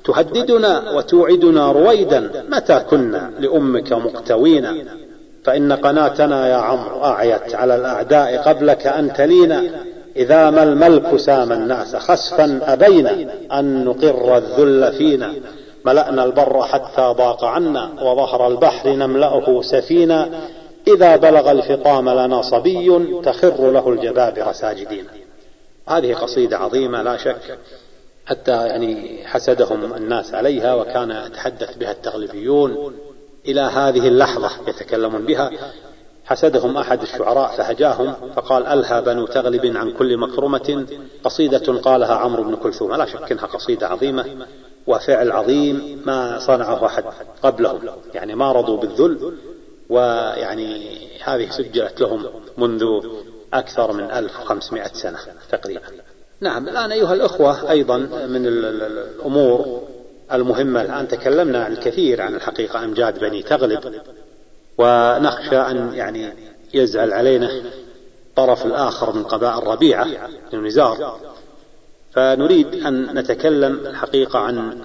[0.03, 2.45] تهددنا وتوعدنا رويدا.
[2.49, 4.75] متى كنا لأمك مقتوينا؟
[5.43, 9.63] فإن قناتنا يا عمرو أعيت على الأعداء قبلك أن تلينا.
[10.15, 13.15] إذا ما الملك سام الناس خسفا أبينا
[13.51, 15.33] أن نقر الذل فينا.
[15.85, 20.29] ملأنا البر حتى ضاق عنا وظهر البحر نملأه سفينا.
[20.87, 25.05] إذا بلغ الفطام لنا صبي تخر له الجبابر ساجدين.
[25.87, 27.57] هذه قصيدة عظيمة لا شك
[28.25, 32.93] حتى يعني حسدهم الناس عليها وكان يتحدث بها التغلبيون.
[33.47, 35.51] إلى هذه اللحظة يتكلمون بها.
[36.25, 40.85] حسدهم أحد الشعراء فهجاهم فقال ألهى بنو تغلب عن كل مكرمة.
[41.23, 44.25] قصيدة قالها عمرو بن كلثوم لا شك أنها قصيدة عظيمة.
[44.87, 47.03] وفعل عظيم ما صنعه أحد
[47.43, 47.79] قبلهم
[48.13, 49.33] يعني ما رضوا بالذل
[49.89, 52.25] ويعني هذه سجلت لهم
[52.57, 52.85] منذ
[53.53, 55.19] أكثر من 1500 سنة
[55.51, 55.81] تقريبا.
[56.41, 59.81] نعم الآن أيها الأخوة أيضا من الأمور
[60.33, 64.01] المهمة الآن تكلمنا عن الكثير عن الحقيقة أمجاد بني تغلب.
[64.77, 66.33] ونخشى أن يعني
[66.73, 67.61] يزعل علينا
[68.29, 70.07] الطرف الآخر من قبائل ربيعة
[70.51, 71.19] بن نزار.
[72.13, 74.81] فنريد أن نتكلم الحقيقة عن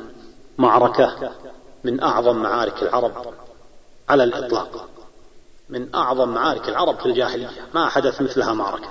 [0.58, 1.30] معركة
[1.84, 3.12] من أعظم معارك العرب
[4.08, 4.88] على الإطلاق.
[5.68, 7.48] من أعظم معارك العرب في الجاهلية.
[7.74, 8.88] ما حدث مثلها معركة.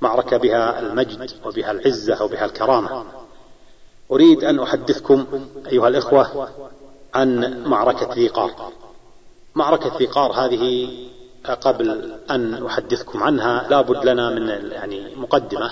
[0.00, 3.04] معركة بها المجد وبها العزة وبها الكرامة.
[4.12, 5.26] أريد أن أحدثكم
[5.72, 6.48] أيها الإخوة
[7.14, 8.72] عن معركة ذي قار
[9.54, 10.88] معركة ذي قار هذه
[11.60, 15.70] قبل أن أحدثكم عنها لابد لنا من يعني مقدمة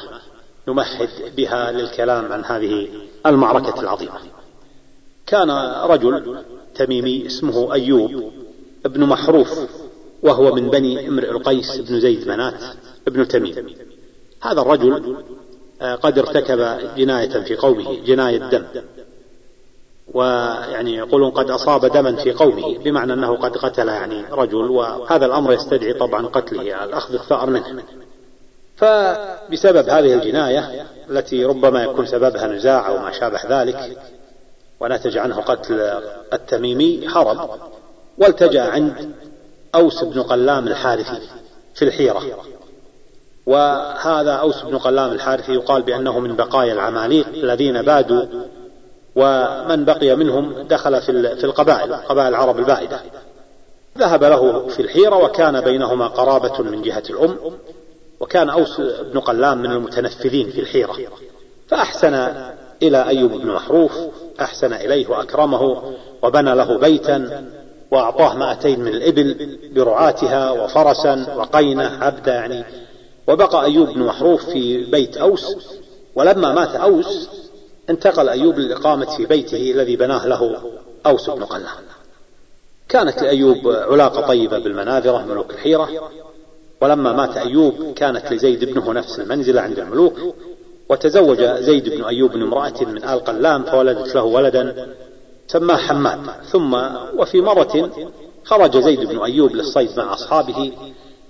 [0.68, 2.88] نمهد بها للكلام عن هذه
[3.26, 4.20] المعركة العظيمة.
[5.26, 5.50] كان
[5.84, 8.32] رجل تميمي اسمه أيوب
[8.86, 9.58] ابن محروف
[10.22, 12.62] وهو من بني امرئ القيس بن زيد منات
[13.08, 13.74] ابن تميم.
[14.42, 15.39] هذا الرجل آه،
[15.80, 18.64] قد ارتكب جناية في قومه جناية دم.
[20.14, 25.52] ويعني يقولون قد أصاب دما في قومه بمعنى أنه قد قتل يعني رجل وهذا الأمر
[25.52, 27.82] يستدعي طبعا قتله الأخذ الثأر منه.
[28.76, 33.98] فبسبب هذه الجناية التي ربما يكون سببها نزاع أو ما شابه ذلك
[34.80, 35.80] ونتج عنه قتل
[36.32, 37.50] التميمي هرب
[38.18, 39.10] والتجأ عند
[39.74, 41.20] أوس بن قلام الحارثي
[41.74, 42.22] في الحيرة.
[43.50, 48.24] وهذا أوس بن قلام الحارثي يقال بأنه من بقايا العماليق الذين بادوا
[49.16, 53.00] ومن بقي منهم دخل في القبائل قبائل العرب البائدة
[53.98, 57.36] ذهب له في الحيرة وكان بينهما قرابة من جهة الأم
[58.20, 58.80] وكان أوس
[59.12, 60.96] بن قلام من المتنفذين في الحيرة.
[61.68, 62.14] فأحسن
[62.82, 63.92] إلى أيوب بن محروف
[64.40, 65.82] أحسن إليه وأكرمه
[66.22, 67.46] وبنى له بيتا
[67.90, 72.64] وأعطاه مائتين من الإبل برعاتها وفرسا وقينة عبدا يعني
[73.28, 75.56] وبقى أيوب بن محروف في بيت أوس
[76.14, 77.28] ولما مات أوس
[77.90, 80.62] انتقل أيوب للإقامة في بيته الذي بناه له
[81.06, 81.66] أوس بن قلام
[82.88, 86.10] كانت لأيوب علاقة طيبة بالمناذرة ملوك الحيرة
[86.80, 90.14] ولما مات أيوب كانت لزيد ابنه نفس المنزلة عند الملوك
[90.88, 94.94] وتزوج زيد بن أيوب من امرأة من آل قلام فولدت له ولدا
[95.48, 96.18] سماه حماد.
[96.52, 96.74] ثم
[97.18, 97.90] وفي مرة
[98.44, 100.72] خرج زيد بن أيوب للصيد مع أصحابه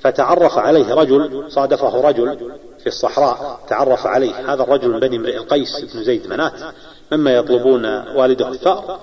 [0.01, 5.81] فتعرف عليه رجل صادفه رجل في الصحراء تعرف عليه هذا الرجل من بني امرئ القيس
[5.81, 6.53] بن زيد منات
[7.13, 7.85] مما يطلبون
[8.17, 9.01] والده الثأر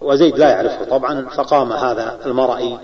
[0.00, 2.78] وزيد لا يعرفه طبعا فقام هذا المرأي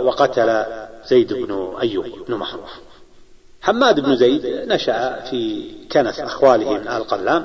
[0.00, 0.64] وقتل
[1.06, 2.70] زيد بن أيوب بن محروف
[3.60, 7.44] حماد بن زيد نشأ في كنف أخواله من آل قلام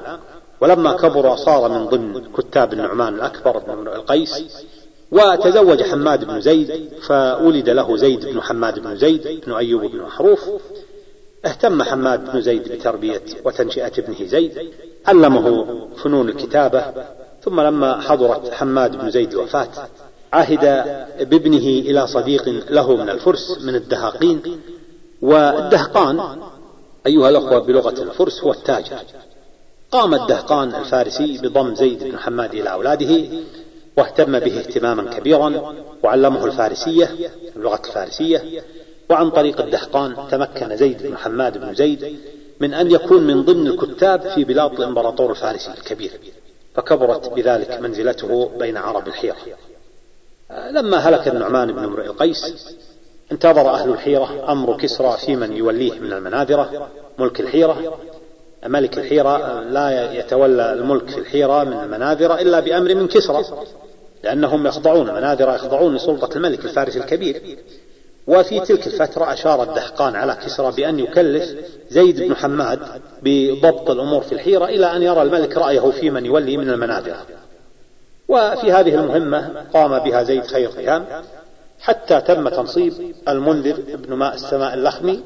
[0.61, 4.65] ولما كبر صار من ضمن كتاب النعمان الأكبر بن القيس
[5.11, 10.49] وتزوج حماد بن زيد فولد له زيد بن حماد بن زيد بن أيوب بن محروف.
[11.45, 14.71] اهتم حماد بن زيد بتربية وتنشئة ابنه زيد
[15.05, 15.65] علمه
[16.03, 16.83] فنون الكتابة.
[17.43, 19.67] ثم لما حضرت حماد بن زيد الوفاة
[20.33, 20.59] عهد
[21.29, 24.41] بابنه إلى صديق له من الفرس من الدهاقين.
[25.21, 26.37] والدهقان
[27.07, 28.97] أيها الأخوة بلغة الفرس هو التاجر.
[29.91, 33.25] قام الدهقان الفارسي بضم زيد بن حماد إلى أولاده.
[33.97, 37.09] واهتم به اهتماما كبيرا وعلمه الفارسية
[37.55, 38.63] اللغة الفارسية
[39.09, 42.19] وعن طريق الدهقان تمكن زيد بن حماد بن زيد
[42.59, 46.11] من أن يكون من ضمن الكتاب في بلاد الإمبراطور الفارسي الكبير
[46.75, 49.37] فكبرت بذلك منزلته بين عرب الحيرة.
[50.71, 52.75] لما هلك النعمان بن امرئ القيس
[53.31, 57.97] انتظر أهل الحيرة أمر كسرى في من يوليه من المناذرة ملك الحيرة.
[58.65, 63.45] ملك الحيرة لا يتولى الملك في الحيرة من المناذرة إلا بأمر من كسرى.
[64.25, 67.41] لأنهم يخضعون مناذرة يخضعون لسلطة الملك الفارس الكبير.
[68.27, 71.55] وفي تلك الفترة أشار الدهقان على كسرى بأن يكلف
[71.89, 72.79] زيد بن حماد
[73.23, 77.25] بضبط الأمور في الحيرة إلى أن يرى الملك رأيه في من يولي من المناذرة.
[78.27, 81.05] وفي هذه المهمة قام بها زيد خير قيام
[81.79, 82.93] حتى تم تنصيب
[83.27, 85.23] المنذر ابن ماء السماء اللخمي.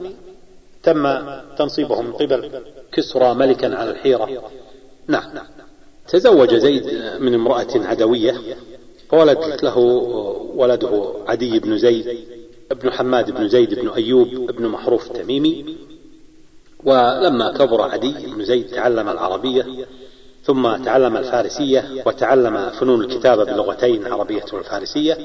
[0.84, 1.20] تم
[1.58, 4.44] تنصيبه من قبل كسرى ملكا على الحيرة.
[5.08, 5.32] نعم.
[6.08, 6.88] تزوج زيد
[7.20, 8.36] من امرأة عدوية.
[9.10, 9.78] فولدت له
[10.56, 12.20] ولده عدي بن زيد
[12.72, 15.76] ابن حماد بن زيد بن أيوب بن محروف التميمي.
[16.84, 19.66] ولما كبر عدي بن زيد تعلم العربية
[20.44, 25.18] ثم تعلم الفارسية وتعلم فنون الكتابة بلغتين العربية والفارسية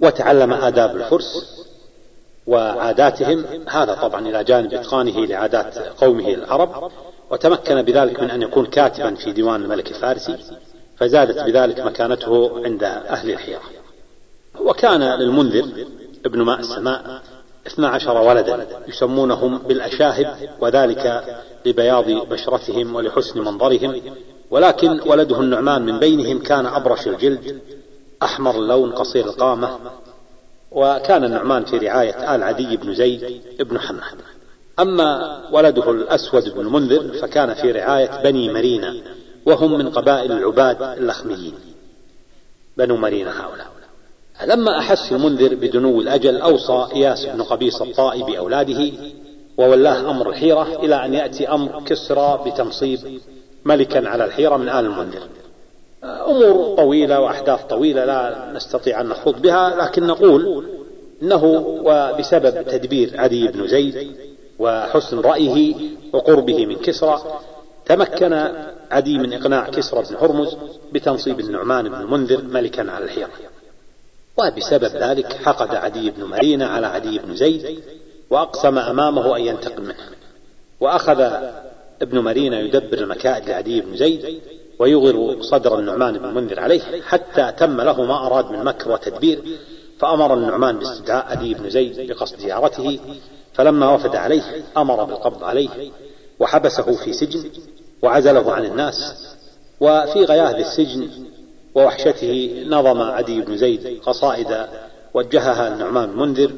[0.00, 1.64] وتعلم آداب الفرس
[2.46, 3.44] وعاداتهم.
[3.68, 6.90] هذا طبعا إلى جانب إتقانه لعادات قومه العرب
[7.30, 10.36] وتمكن بذلك من أن يكون كاتبا في ديوان الملك الفارسي.
[10.98, 13.60] فزادت بذلك مكانته عند أهل الحيرة
[14.60, 15.86] وكان للمنذر
[16.26, 17.22] ابن ماء السماء
[17.66, 21.24] اثنا عشر ولدا يسمونهم بالأشاهب وذلك
[21.66, 24.00] لبياض بشرتهم ولحسن منظرهم.
[24.50, 27.60] ولكن ولده النعمان من بينهم كان أبرش الجلد
[28.22, 29.78] أحمر اللون قصير القامة.
[30.72, 34.02] وكان النعمان في رعاية آل عدي بن زيد بن حماد
[34.78, 38.94] أما ولده الأسود بن المنذر فكان في رعاية بني مرينا
[39.46, 41.54] وهم من قبائل العباد اللخميين
[42.76, 43.66] بنو مرينا هؤلاء.
[44.46, 48.92] لما أحس المنذر بدنو الأجل أوصى إياس بن قبيص الطائي بأولاده
[49.58, 53.20] وولاه أمر الحيرة إلى أن يأتي أمر كسرى بتنصيب
[53.64, 55.28] ملكا على الحيرة من آل المنذر.
[56.04, 60.66] أمور طويلة وأحداث طويلة لا نستطيع أن نخوض بها لكن نقول
[61.22, 61.44] إنه
[61.84, 64.12] وبسبب تدبير عدي بن زيد
[64.58, 65.74] وحسن رأيه
[66.12, 67.22] وقربه من كسرى
[67.86, 68.48] تمكن
[68.90, 70.56] عدي من إقناع كسرى بن هرمز
[70.92, 73.30] بتنصيب النعمان بن المنذر ملكا على الحيرة.
[74.38, 77.82] وبسبب ذلك حقد عدي بن مرينة على عدي بن زيد
[78.30, 80.08] وأقسم أمامه أن ينتقم منه.
[80.80, 81.20] وأخذ
[82.02, 84.40] ابن مرينة يدبر المكائد لعدي بن زيد
[84.78, 89.42] ويغر صدر النعمان بن المنذر عليه حتى تم له ما أراد من مكر وتدبير
[89.98, 93.00] فأمر النعمان باستدعاء عدي بن زيد بقصد زيارته
[93.54, 95.68] فلما وفد عليه أمر بالقبض عليه
[96.38, 97.50] وحبسه في سجن
[98.02, 99.14] وعزله عن الناس.
[99.80, 101.08] وفي غياهب السجن
[101.74, 104.66] ووحشته نظم عدي بن زيد قصائد
[105.14, 106.50] وجهها النعمان بن منذر.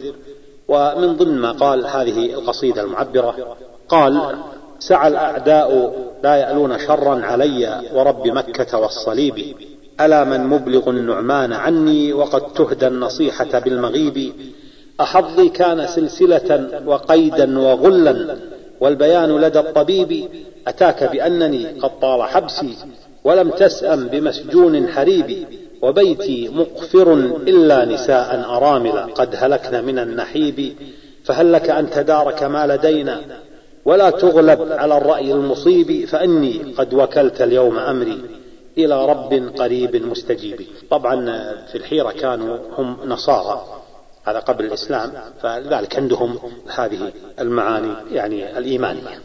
[0.68, 3.56] ومن ضمن ما قال هذه القصيدة المعبرة
[3.88, 4.38] قال
[4.78, 9.56] سعى الأعداء لا يألون شرا علي ورب مكة والصليب.
[10.00, 14.32] ألا من مبلغ النعمان عني وقد تهدى النصيحة بالمغيب.
[15.00, 18.36] أحظي كان سلسلة وقيدا وغلا
[18.80, 20.28] والبيان لدى الطبيب
[20.66, 22.76] أتاك بأنني قد طال حبسي
[23.24, 25.46] ولم تسأم بمسجون حريب
[25.82, 27.14] وبيتي مقفر
[27.48, 30.74] إلا نساء أرامل قد هلكن من النحيب
[31.24, 33.20] فهل لك أن تدارك ما لدينا؟
[33.84, 38.20] ولا تغلب على الرأي المصيب فإني قد وكلت اليوم أمري
[38.78, 40.60] إلى رب قريب مستجيب.
[40.90, 41.24] طبعا
[41.72, 43.79] في الحيرة كانوا هم نصارى.
[44.24, 46.38] هذا قبل الإسلام فلذلك عندهم
[46.76, 49.20] هذه المعاني يعني الإيمانية.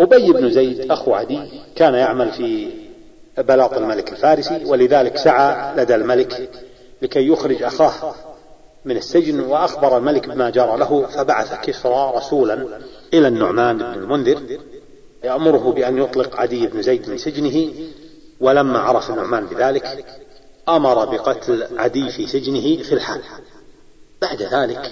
[0.00, 1.40] أبي بن زيد أخو عدي
[1.76, 2.70] كان يعمل في
[3.38, 6.50] بلاط الملك الفارسي ولذلك سعى لدى الملك
[7.02, 8.14] لكي يخرج أخاه
[8.84, 12.68] من السجن وأخبر الملك بما جرى له فبعث كسرى رسولا
[13.14, 14.42] إلى النعمان بن المنذر
[15.24, 17.72] يأمره بأن يطلق عدي بن زيد من سجنه
[18.40, 20.04] ولما عرف النعمان بذلك
[20.68, 23.20] أمر بقتل عدي في سجنه في الحال.
[24.22, 24.90] بعد ذلك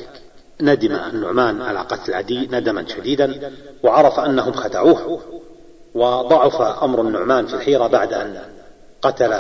[0.61, 5.21] ندم النعمان على قتل عدي ندما شديدا وعرف أنهم خدعوه
[5.95, 8.43] وضعف أمر النعمان في الحيرة بعد أن
[9.03, 9.35] قتل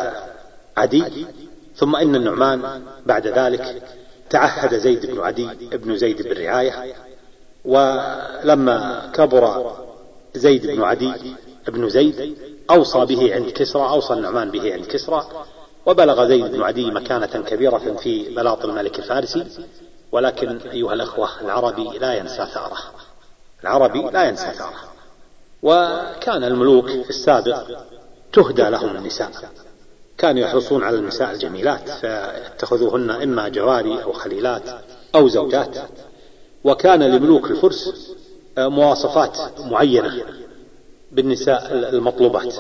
[0.76, 1.26] عدي.
[1.76, 3.82] ثم إن النعمان بعد ذلك
[4.30, 6.94] تعهد زيد بن عدي بن زيد بالرعاية
[7.64, 9.72] ولما كبر
[10.34, 11.12] زيد بن عدي
[11.68, 12.36] بن زيد
[12.70, 15.26] أوصى به عند كسرى أوصى النعمان به عند كسرى
[15.86, 19.46] وبلغ زيد بن عدي مكانة كبيرة في بلاط الملك الفارسي
[20.12, 22.78] ولكن أيها الأخوة العربي لا ينسى ثأره.
[23.62, 24.90] العربي لا ينسى ثأره.
[25.62, 27.62] وكان الملوك في السابق
[28.32, 29.30] تهدى لهم النساء.
[30.18, 34.62] كانوا يحرصون على النساء الجميلات فيتخذوهن إما جواري أو خليلات
[35.14, 35.76] أو زوجات.
[36.64, 38.12] وكان لملوك الفرس
[38.58, 40.24] مواصفات معينة
[41.12, 42.54] بالنساء المطلوبات.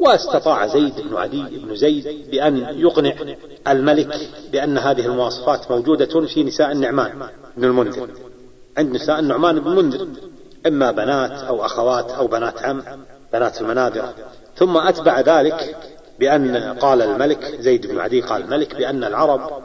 [0.00, 3.14] واستطاع زيد بن عدي بن زيد بأن يقنع
[3.68, 4.16] الملك
[4.52, 7.12] بأن هذه المواصفات موجودة في نساء النعمان
[7.56, 8.08] بن المنذر.
[8.78, 10.08] عند نساء النعمان بن المنذر
[10.66, 12.82] إما بنات أو أخوات أو بنات عم
[13.32, 14.04] بنات المنابر.
[14.56, 15.76] ثم أتبع ذلك
[16.18, 19.62] بأن قال الملك زيد بن عدي قال الملك بأن العرب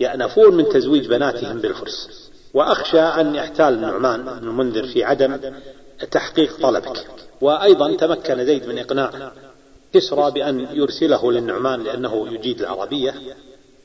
[0.00, 5.36] يأنفون من تزويج بناتهم بالفرس وأخشى أن يحتال النعمان بن المنذر في عدم
[6.10, 7.06] تحقيق طلبك.
[7.40, 9.10] وأيضا تمكن زيد من إقناع
[9.96, 13.14] كسرى بأن يرسله للنعمان لأنه يجيد العربية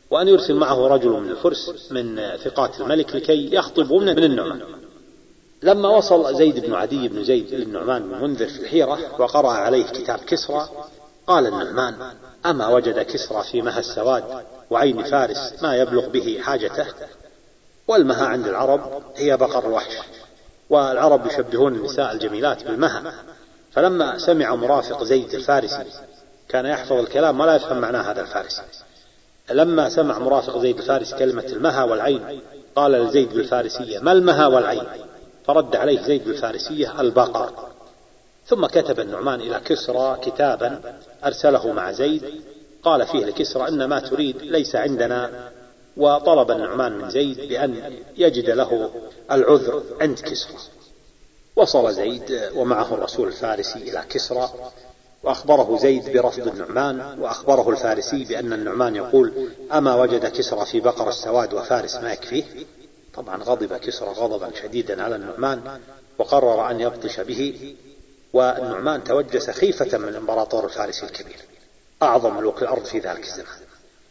[0.10, 4.62] وأن يرسل معه رجل من الفرس من ثقات الملك لكي يخطبوا من النعمان.
[5.64, 10.20] لما وصل زيد بن عدي بن زيد للنعمان بن منذر في الحيرة وقرأ عليه كتاب
[10.20, 10.70] كسرى
[11.28, 11.96] قال النعمان
[12.46, 14.24] أما وجد كسرى في مها السواد
[14.70, 16.86] وعين فارس ما يبلغ به حاجته
[17.88, 19.98] والمها عند العرب هي بقر الوحش
[20.70, 23.14] والعرب يشبهون النساء الجميلات بالمها.
[23.72, 25.84] فلما سمع مرافق زيد الفارسي
[26.52, 28.62] كان يحفظ الكلام ولا يفهم معنى هذا الفارسي
[29.52, 32.42] لما سمع مرافق زيد الفارسي كلمة المها والعين
[32.76, 34.84] قال لزيد بالفارسية ما المها والعين؟
[35.46, 37.54] فرد عليه زيد بالفارسية البقر.
[38.46, 40.82] ثم كتب النعمان إلى كسرى كتابا
[41.26, 42.42] أرسله مع زيد
[42.84, 45.52] قال فيه لكسرى إن ما تريد ليس عندنا.
[45.98, 48.92] وطلب النعمان من زيد بأن يجد له
[49.32, 50.58] العذر عند كسرى.
[51.56, 54.50] وصل زيد ومعه الرسول الفارسي إلى كسرى
[55.24, 61.54] وأخبره زيد برفض النعمان وأخبره الفارسي بأن النعمان يقول أما وجد كسرى في بقر السواد
[61.54, 62.44] وفارس ما يكفيه؟
[63.14, 65.80] طبعا غضب كسرى غضبا شديدا على النعمان
[66.20, 67.76] وقرر أن يبطش به
[68.34, 71.38] والنعمان توجس خيفة من الإمبراطور الفارسي الكبير.
[72.04, 73.60] أعظم ملوك الأرض في ذلك الزمان.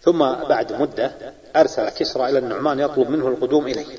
[0.02, 3.98] ثم بعد مدة أرسل كسرى إلى النعمان يطلب منه القدوم إليه.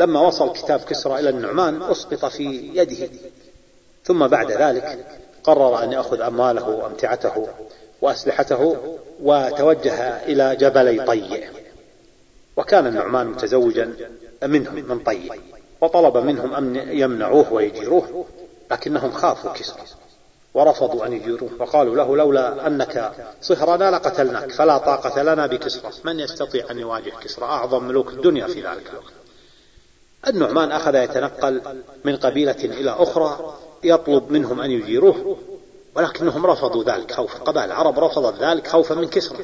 [0.00, 3.08] لما وصل كتاب كسرى إلى النعمان أسقط في يده.
[4.04, 7.48] ثم بعد ذلك قرر أن يأخذ أمواله وأمتعته
[8.02, 8.76] وأسلحته
[9.22, 11.44] وتوجه إلى جبلي طي
[12.56, 13.94] وكان النعمان متزوجا
[14.42, 15.30] منهم من طي
[15.80, 18.24] وطلب منهم أن يمنعوه ويجيروه
[18.70, 19.82] لكنهم خافوا كسرى.
[20.54, 21.50] ورفضوا أن يجيروه.
[21.58, 25.90] وقالوا له لولا أنك صهرنا لقتلناك فلا طاقة لنا بكسرى.
[26.04, 29.12] من يستطيع أن يواجه كسرى؟ أعظم ملوك الدنيا في ذلك الوقت.
[30.28, 31.62] النعمان أخذ يتنقل
[32.04, 33.54] من قبيلة إلى أخرى
[33.84, 35.36] يطلب منهم أن يجيروه
[35.94, 37.38] ولكنهم رفضوا ذلك خوفا.
[37.38, 39.38] قبائل العرب رفضت ذلك خوفا من كسرى.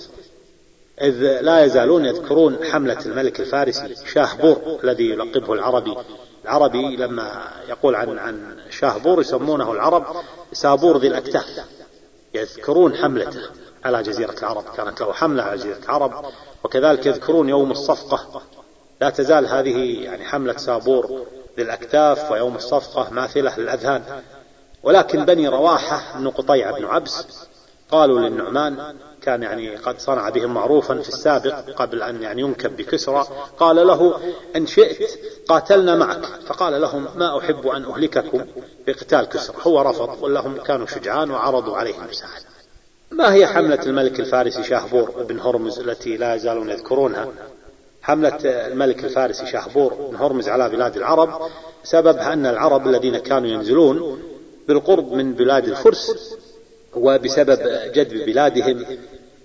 [1.01, 5.97] إذ لا يزالون يذكرون حملة الملك الفارسي شاهبور الذي يلقبه العربي.
[6.45, 10.05] العربي لما يقول عن عن شاهبور يسمونه العرب
[10.53, 11.47] سابور ذي الأكتاف.
[12.35, 13.41] يذكرون حملته
[13.85, 14.65] على جزيرة العرب.
[14.77, 16.25] كانت له حملة على جزيرة العرب
[16.65, 18.43] وكذلك يذكرون يوم الصفقة.
[19.01, 21.27] لا تزال هذه يعني حملة سابور
[21.59, 24.03] للأكتاف ويوم الصفقة ماثلة للأذهان.
[24.83, 27.27] ولكن بني رواحة بن قطيع بن عبس
[27.91, 33.27] قالوا للنعمان كان يعني قد صنع بهم معروفا في السابق قبل أن يعني ينكب بكسرى.
[33.59, 34.21] قال له
[34.57, 36.25] إن شئت قاتلنا معك.
[36.47, 38.45] فقال لهم ما أحب أن أهلككم
[38.87, 39.57] بقتال كسرى.
[39.63, 42.49] هو رفض ولهم كانوا شجعان وعرضوا عليه المساعدة
[43.11, 47.29] ما هي حملة الملك الفارسي شاهبور بن هرمز التي لا يزالون يذكرونها؟
[48.09, 51.51] حملة الملك الفارسي شاهبور بن هرمز على بلاد العرب
[51.85, 54.23] سببها أن العرب الذين كانوا ينزلون
[54.69, 56.35] بالقرب من بلاد الفرس
[56.95, 57.59] وبسبب
[57.95, 58.85] جدب بلادهم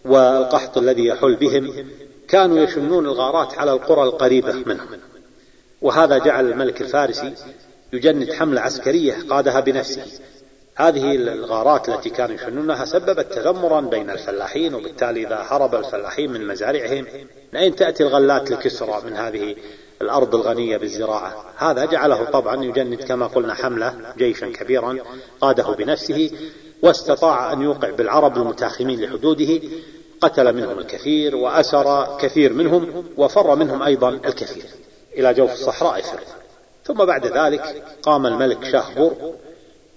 [0.05, 1.88] والقحط الذي يحل بهم
[2.28, 4.88] كانوا يشنون الغارات على القرى القريبة منهم.
[5.82, 7.34] وهذا جعل الملك الفارسي
[7.93, 10.03] يجند حملة عسكرية قادها بنفسه.
[10.76, 17.05] هذه الغارات التي كانوا يشنونها سببت تذمرا بين الفلاحين وبالتالي إذا هرب الفلاحين من مزارعهم
[17.53, 19.55] من أين تأتي الغلات لكسرى من هذه
[20.01, 21.45] الأرض الغنية بالزراعة.
[21.57, 24.97] هذا جعله طبعا يجند كما قلنا حملة جيشا كبيرا
[25.41, 26.31] قاده بنفسه
[26.81, 29.61] واستطاع أن يوقع بالعرب المتاخمين لحدوده
[30.21, 34.65] قتل منهم الكثير وأسر كثير منهم وفر منهم أيضا الكثير
[35.17, 36.19] إلى جوف الصحراء فر
[36.83, 39.33] ثم بعد ذلك قام الملك شاهبور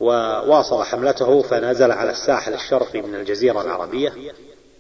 [0.01, 4.13] وواصل حملته فنزل على الساحل الشرقي من الجزيرة العربية.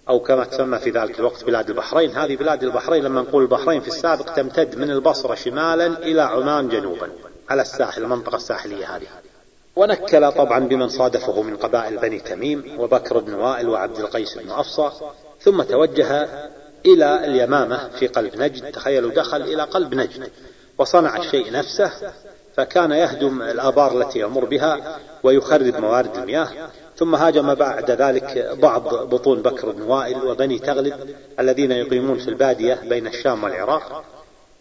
[0.09, 2.11] أو كما تسمى في ذلك الوقت بلاد البحرين.
[2.11, 7.11] هذه بلاد البحرين لما نقول البحرين في السابق تمتد من البصرة شمالا إلى عمان جنوبا
[7.48, 9.07] على الساحل المنطقة الساحلية هذه.
[9.76, 14.90] ونكل طبعا بمن صادفه من قبائل بني تميم وبكر بن وائل وعبد القيس بن أفصى
[15.40, 16.28] ثم توجه
[16.86, 18.72] إلى اليمامة في قلب نجد.
[18.72, 20.30] تخيلوا دخل إلى قلب نجد
[20.78, 21.90] وصنع الشيء نفسه
[22.57, 26.48] فكان يهدم الآبار التي يمر بها ويخرب موارد المياه.
[26.97, 30.94] ثم هاجم بعد ذلك بعض بطون بكر بن وائل وبني تغلب
[31.40, 34.05] الذين يقيمون في البادية بين الشام والعراق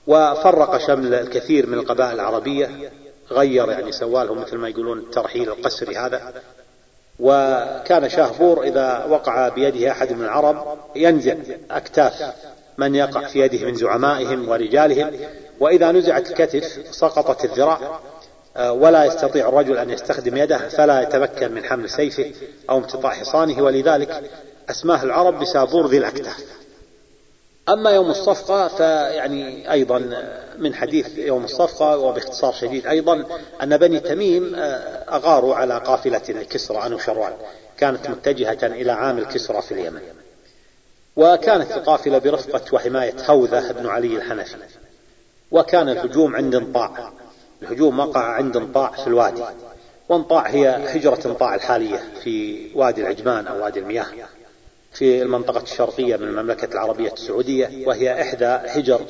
[0.08, 2.92] وفرق شمل الكثير من القبائل العربية
[3.32, 6.34] غير يعني سوالهم مثل ما يقولون الترحيل القسري هذا.
[7.20, 11.36] وكان شاهبور إذا وقع بيده أحد من العرب ينزع
[11.72, 12.34] أكتاف
[12.78, 15.12] من يقع في يده من زعمائهم ورجالهم
[15.60, 18.00] وإذا نزعت الكتف سقطت الذراع.
[18.58, 22.32] ولا يستطيع الرجل أن يستخدم يده فلا يتمكن من حمل سيفه
[22.70, 24.32] أو امتطاع حصانه ولذلك
[24.70, 26.46] أسماه العرب بسابور ذي الأكتاف
[27.70, 30.24] أما يوم الصفقة فيعني أيضا
[30.58, 33.26] من حديث يوم الصفقة وباختصار شديد أيضا
[33.64, 34.60] أن بني تميم آه،
[35.16, 37.34] أغاروا على قافلة الكسرى أنوشروان
[37.78, 40.02] كانت متجهة إلى عامل كسرى في اليمن.
[41.16, 44.56] وكانت القافلة برفقة وحماية هوذة بن علي الحنفي
[45.52, 47.12] وكان الهجوم عند انطاع.
[47.62, 49.44] الهجوم وقع عند انطاع في الوادي.
[50.10, 54.06] وانطاع هي هجرة انطاع الحالية في وادي العجمان أو وادي المياه.
[54.94, 59.02] في المنطقة الشرقية من المملكة العربية السعودية وهي إحدى هجر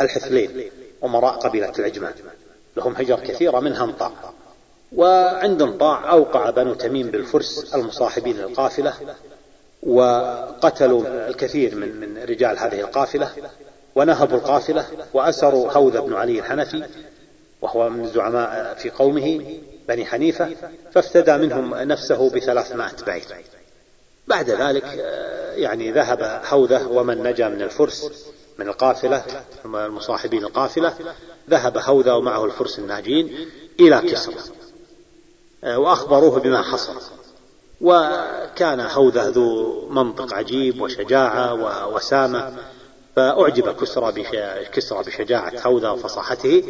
[0.00, 0.70] الحثلين
[1.04, 2.12] أمراء قبيلة العجمان.
[2.76, 4.12] لهم هجر كثيرة منها انطاع.
[4.96, 8.94] وعند انطاع أوقع بنو تميم بالفرس المصاحبين للقافلة
[9.82, 13.30] وقتلوا الكثير من من رجال هذه القافلة
[13.94, 16.84] ونهبوا القافلة وأسروا هوذ بن علي الحنفي
[17.62, 19.58] وهو من الزعماء في قومه
[19.88, 20.56] بني حنيفة
[20.92, 23.24] فافتدى منهم نفسه بثلاثمائة بعير
[24.26, 24.84] بعد ذلك
[25.56, 28.26] يعني ذهب هوذة ومن نجا من الفرس
[28.58, 29.24] من القافلة
[29.64, 30.94] المصاحبين القافلة
[31.50, 33.48] ذهب هوذة ومعه الفرس الناجين
[33.80, 34.34] إلى كسرى.
[35.64, 37.00] وأخبروه بما حصل.
[37.80, 42.52] وكان هوذا ذو منطق عجيب وشجاعة ووسامة
[43.16, 44.24] فأعجب كسرى
[44.72, 46.64] كسرى بشجاعة هوذا وفصاحته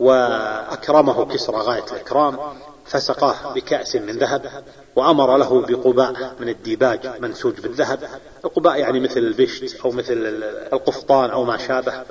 [0.00, 2.38] وأكرمه كسرى غاية الإكرام
[2.86, 4.64] فسقاه بكأس من ذهب
[4.96, 7.98] وأمر له بقباء من الديباج منسوج بالذهب.
[8.44, 10.42] القباء يعني مثل البشت أو مثل
[10.72, 12.02] القفطان أو ما شابه.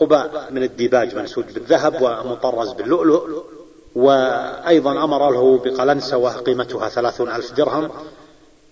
[0.00, 3.44] قباء من الديباج منسوج بالذهب ومطرز باللؤلؤ.
[3.96, 7.90] وأيضا أمر له بقلنسوة قيمتها ثلاثون ألف درهم.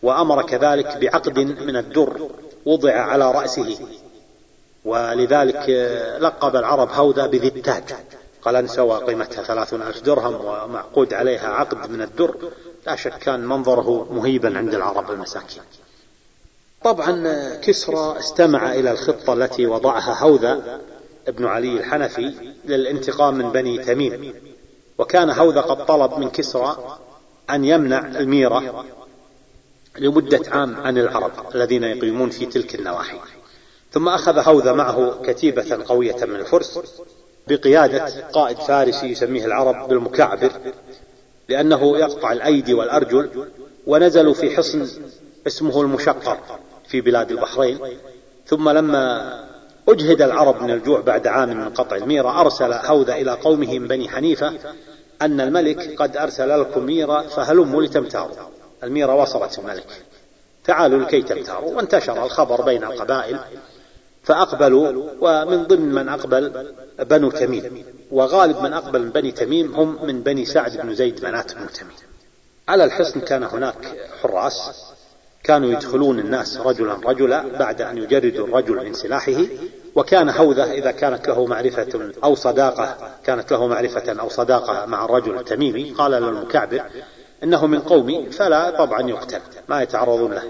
[0.03, 2.29] وأمر كذلك بعقد من الدر
[2.67, 3.79] وضع على رأسه.
[4.85, 5.69] ولذلك
[6.21, 7.95] لقب العرب هوذا بذي التاج.
[8.43, 12.35] قلنسوة قيمتها ثلاثون ألف درهم ومعقود عليها عقد من الدر.
[12.87, 15.63] لا شك كان منظره مهيبا عند العرب المساكين
[16.85, 17.25] طبعا
[17.63, 20.81] كسرى استمع إلى الخطة التي وضعها هوذا
[21.29, 24.35] ابن علي الحنفي للانتقام من بني تميم.
[24.99, 26.99] وكان هوذا قد طلب من كسرى
[27.51, 28.85] أن يمنع الميرة
[29.99, 33.19] لمدة عام عن العرب الذين يقيمون في تلك النواحي.
[33.93, 36.79] ثم أخذ هوذا معه كتيبة قوية من الفرس
[37.49, 40.51] بقيادة قائد فارسي يسميه العرب بالمكعبر
[41.49, 43.49] لأنه يقطع الأيدي والأرجل
[43.87, 44.89] ونزلوا في حصن
[45.47, 46.39] اسمه المشقر
[46.89, 47.79] في بلاد البحرين.
[48.47, 49.33] ثم لما
[49.89, 54.09] أجهد العرب من الجوع بعد عام من قطع الميرة أرسل هوذا إلى قومه من بني
[54.09, 54.53] حنيفة
[55.23, 58.37] أن الملك قد أرسل لكم ميرة فهلموا لتمتاروا.
[58.83, 59.87] الميرة وصلت الملك.
[60.65, 61.75] تعالوا لكي تمتاروا.
[61.75, 63.39] وانتشر الخبر بين القبائل.
[64.23, 66.67] فأقبلوا ومن ضمن من أقبل
[66.99, 67.85] بنو تميم.
[68.11, 71.97] وغالب من أقبل من بني تميم هم من بني سعد بن زيد منات بن تميم.
[72.69, 74.71] على الحصن كان هناك حراس
[75.45, 79.43] كانوا يدخلون الناس رجلا رجلا بعد أن يجردوا الرجل من سلاحه
[79.95, 85.39] وكان هوذة إذا كانت له معرفة أو صداقة كانت له معرفة أو صداقة مع الرجل
[85.39, 86.83] التميمي قال للمكعبر
[87.43, 90.43] إنه من قومي فلا طبعا يقتل ما يتعرضون له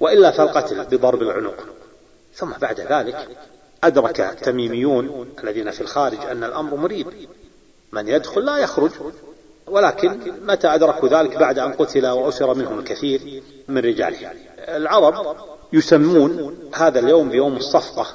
[0.00, 1.77] وإلا فالقتل بضرب العنق.
[2.38, 3.28] ثم بعد ذلك
[3.84, 7.06] أدرك التميميون الذين في الخارج أن الأمر مريب.
[7.92, 8.90] من يدخل لا يخرج
[9.66, 14.32] ولكن متى أدركوا ذلك؟ بعد أن قتل وأسر منهم الكثير من رجاله.
[14.58, 15.36] العرب
[15.72, 18.06] يسمون هذا اليوم بيوم الصفقة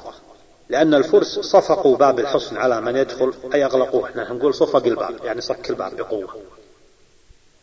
[0.69, 4.09] لأن الفرس صفقوا باب الحصن على من يدخل أي أغلقوه.
[4.15, 6.35] نحن نقول صفق الباب يعني صك الباب بقوة.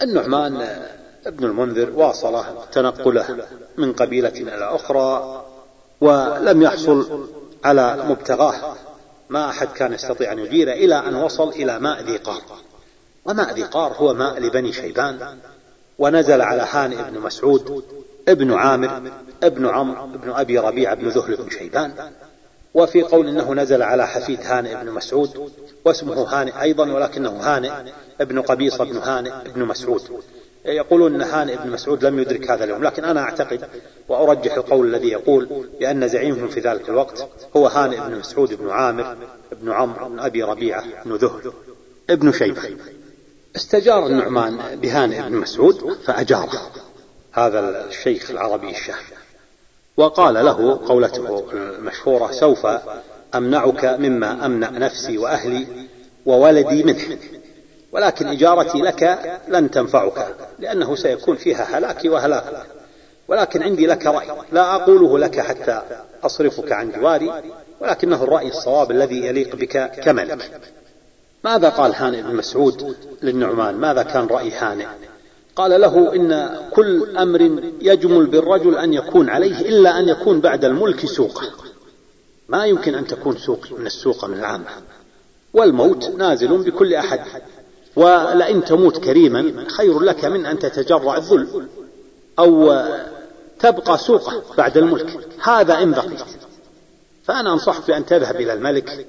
[0.02, 0.80] النعمان
[1.26, 3.46] ابن المنذر واصل تنقله
[3.76, 5.44] من قبيلة إلى أخرى
[6.00, 7.28] ولم يحصل
[7.64, 8.74] على مبتغاه.
[9.28, 12.42] ما أحد كان يستطيع أن يجيره إلى أن وصل إلى ماء ذي قار.
[13.24, 15.38] وماء ذي قار هو ماء لبني شيبان.
[15.98, 17.84] ونزل على هانئ بن مسعود
[18.28, 19.10] ابن عامر
[19.42, 21.92] ابن عمرو ابن أبي ربيعة بن ذهل بن شيبان.
[22.74, 25.52] وفي قول إنه نزل على حفيد هانئ بن مسعود
[25.84, 27.70] واسمه هانئ أيضا ولكنه هانئ
[28.20, 30.02] ابن قبيصة بن هانئ بن مسعود.
[30.64, 32.84] يقولون إن هانئ بن مسعود لم يدرك هذا اليوم.
[32.84, 33.68] لكن أنا أعتقد
[34.08, 39.16] وأرجح القول الذي يقول بأن زعيمهم في ذلك الوقت هو هانئ بن مسعود بن عامر
[39.62, 41.52] بن عمرو بن أبي ربيعة بن ذهل
[42.10, 42.62] ابن شيبة.
[43.56, 46.72] استجار النعمان بهانئ بن مسعود فأجاره.
[47.32, 49.04] هذا الشيخ العربي الشهم
[49.96, 52.66] وقال له قولته المشهورة سوف
[53.34, 55.66] أمنعك مما امنع نفسي وأهلي
[56.26, 57.18] وولدي منه
[57.92, 59.18] ولكن إجارتي لك
[59.48, 62.66] لن تنفعك لأنه سيكون فيها هلاكي وهلاكك
[63.28, 65.82] ولكن عندي لك رأي لا أقوله لك حتى
[66.22, 67.42] أصرفك عن جواري
[67.80, 70.60] ولكنه الرأي الصواب الذي يليق بك كملك.
[71.44, 74.86] ماذا قال هانئ بن مسعود للنعمان؟ ماذا كان رأي هانئ؟
[75.56, 77.40] قال له إن كل أمر
[77.80, 81.50] يجمل بالرجل أن يكون عليه إلا أن يكون بعد الملك سوقه.
[82.48, 84.66] ما يمكن أن تكون سوق من السوق من العامة
[85.54, 87.20] والموت نازل بكل أحد.
[88.00, 91.66] ولئن تموت كريما خير لك من أن تتجرع الذل
[92.38, 92.82] أو
[93.58, 95.28] تبقى سوقه بعد الملك.
[95.42, 96.20] هذا إن بقيت.
[97.24, 99.06] فأنا أنصحك بأن تذهب إلى الملك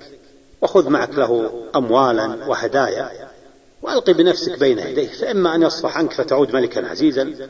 [0.62, 3.30] وخذ معك له أموالا وهدايا
[3.82, 5.08] وألق بنفسك بين يديه.
[5.08, 7.50] فإما أن يصفح عنك فتعود ملكا عزيزا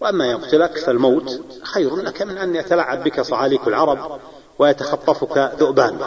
[0.00, 4.20] وأما يقتلك فالموت خير لك من أن يتلاعب بك صعاليك العرب
[4.58, 5.98] ويتخطفك ذؤبان.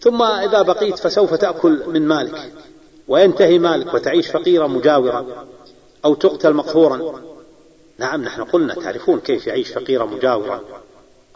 [0.00, 2.52] ثم إذا بقيت فسوف تأكل من مالك.
[3.12, 5.46] وينتهي مالك وتعيش فقيرا مجاورا
[6.04, 7.22] أو تقتل مقهورا.
[7.98, 10.60] نعم نحن قلنا تعرفون كيف يعيش فقيرا مجاورا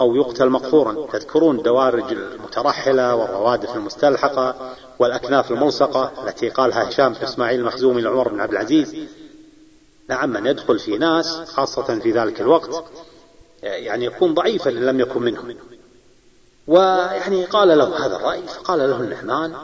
[0.00, 1.06] أو يقتل مقهورا.
[1.12, 8.40] تذكرون دوارج المترحلة والروادف المستلحقة والأكناف الملصقة التي قالها هشام في إسماعيل المخزومي لعمر بن
[8.40, 8.96] عبد العزيز.
[10.08, 12.84] نعم من يدخل في ناس خاصة في ذلك الوقت
[13.62, 15.56] يعني يكون ضعيفا إن لم يكن منهم.
[16.66, 19.54] ويعني قال له هذا الرأي فقال له النعمان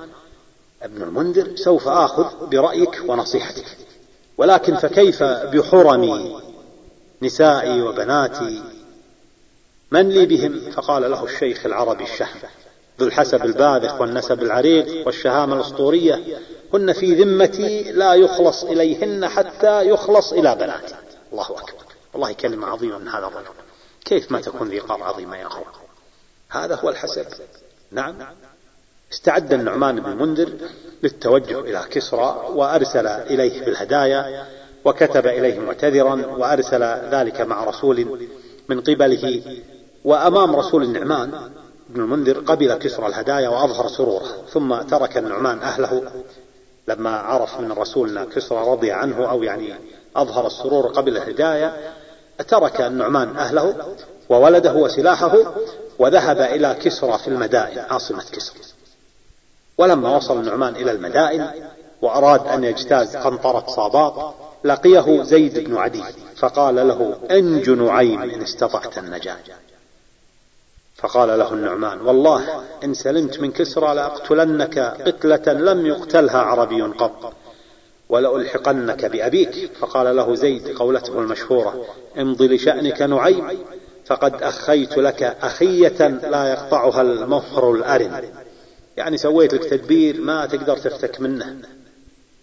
[0.83, 3.77] ابن المنذر سوف آخذ برأيك ونصيحتك.
[4.39, 6.33] ولكن فكيف بحرم
[7.23, 8.63] نسائي وبناتي؟
[9.91, 12.41] من لي بهم؟ فقال له الشيخ العربي الشهم.
[13.01, 16.39] ذو الحسب الباذخ والنسب العريق والشهامة الأسطورية.
[16.75, 20.95] هن في ذمتي لا يخلص إليهن حتى يخلص إلى بناتي.
[21.33, 21.83] الله أكبر.
[22.13, 23.47] والله كلمة عظيمة من هذا الرجل.
[24.05, 25.65] كيف ما تكون ذي قار عظيمة يا أخوة
[26.49, 27.27] هذا هو الحسب
[27.91, 28.17] نعم.
[29.13, 30.49] استعد النعمان بن المنذر
[31.03, 34.47] للتوجه إلى كسرى وأرسل إليه بالهدايا
[34.85, 38.29] وكتب إليه معتذرا وأرسل ذلك مع رسول
[38.69, 39.43] من قبله.
[40.05, 41.31] وأمام رسول النعمان
[41.89, 46.03] بن المنذر قبل كسرى الهدايا وأظهر سروره ثم ترك النعمان أهله.
[46.89, 49.75] لما عرف من الرسول أن كسرى رضي عنه أو يعني
[50.17, 51.93] أظهر السرور قبل الهدايا
[52.49, 53.75] ترك النعمان أهله
[54.29, 55.33] وولده وسلاحه
[55.99, 58.72] وذهب إلى كسرى في المدائن عاصمة كسرى.
[59.79, 61.51] ولما وصل النعمان إلى المدائن
[62.03, 66.03] وأراد أن يجتاز قنطرة صاباط لقيه زيد بن عدي
[66.37, 69.37] فقال له أنج نعيم إن استطعت النجاة.
[70.97, 77.33] فقال له النعمان والله إن سلمت من كسرى لأقتلنك قتلة لم يقتلها عربي قط
[78.09, 79.71] ولألحقنك بأبيك.
[79.81, 81.85] فقال له زيد قولته المشهورة
[82.19, 83.59] امض لشأنك نعيم
[84.07, 88.42] فقد أخيت لك أخية لا يقطعها المفر الأرن.
[88.97, 91.57] يعني سويت لك تدبير ما تقدر تفتك منه.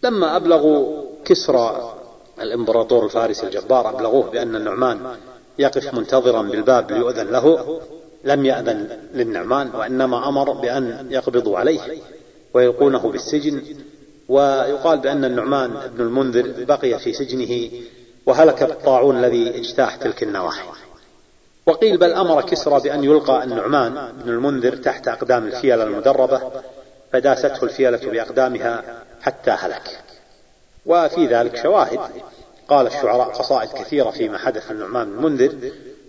[0.04, 1.96] لما أبلغوا كسرى
[2.42, 5.16] الإمبراطور الفارسي الجبار أبلغوه بأن النعمان
[5.60, 7.80] يقف منتظرا بالباب ليؤذن له
[8.24, 11.80] لم يأذن للنعمان وإنما أمر بأن يقبضوا عليه
[12.54, 13.62] ويلقونه بالسجن.
[14.30, 17.70] ويقال بأن النعمان بن المنذر بقي في سجنه
[18.26, 20.79] وهلك بالطاعون الذي اجتاح تلك النواحي.
[21.66, 26.42] وقيل بل أمر كسرى بأن يلقى النعمان بن المنذر تحت أقدام الفيلة المدربة
[27.14, 28.84] فداسته الفيلة بأقدامها
[29.22, 30.00] حتى هلك.
[30.86, 32.00] وفي ذلك شواهد.
[32.70, 35.52] قال الشعراء قصائد كثيرة فيما حدث النعمان بن المنذر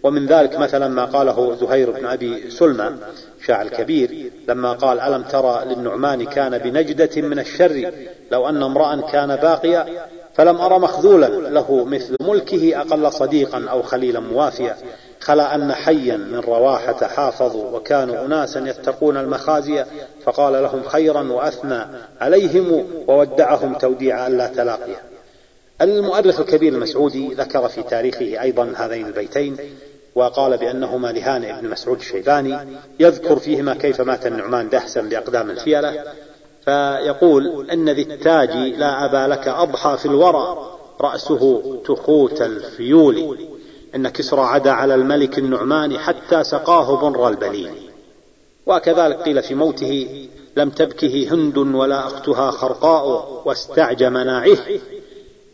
[0.03, 2.97] ومن ذلك مثلا ما قاله زهير بن أبي سلمى
[3.47, 7.93] شاعر كبير لما قال ألم ترى للنعمان كان بنجدة من الشر؟
[8.33, 14.21] لو أن امرأ كان باقيا فلم أر مخذولا له مثل ملكه أقل صديقا أو خليلا
[14.21, 14.77] موافيا.
[15.21, 19.85] خلا أن حيا من رواحة حافظوا وكانوا أناسا يتقون المخازي
[20.25, 21.87] فقال لهم خيرا وأثنى
[22.21, 25.01] عليهم وودعهم توديع ألا تلاقيا
[25.81, 29.57] المؤرخ الكبير المسعودي ذكر في تاريخه أيضا هذين البيتين
[30.15, 32.59] وقال بأنهما لهانئ بن مسعود الشيباني
[33.01, 36.05] يذكر فيهما كيف مات النعمان دهسا بأقدام الفيلة
[36.65, 43.39] فيقول إن ذي التاج لا أبا لك أضحى في الورى رأسه تخوت الفيول.
[43.95, 47.91] إن كسرى عدا على الملك النعمان حتى سقاه بر البليل
[48.67, 54.59] وكذلك قيل في موته لم تبكه هند ولا أختها خرقاء واستعج مناعه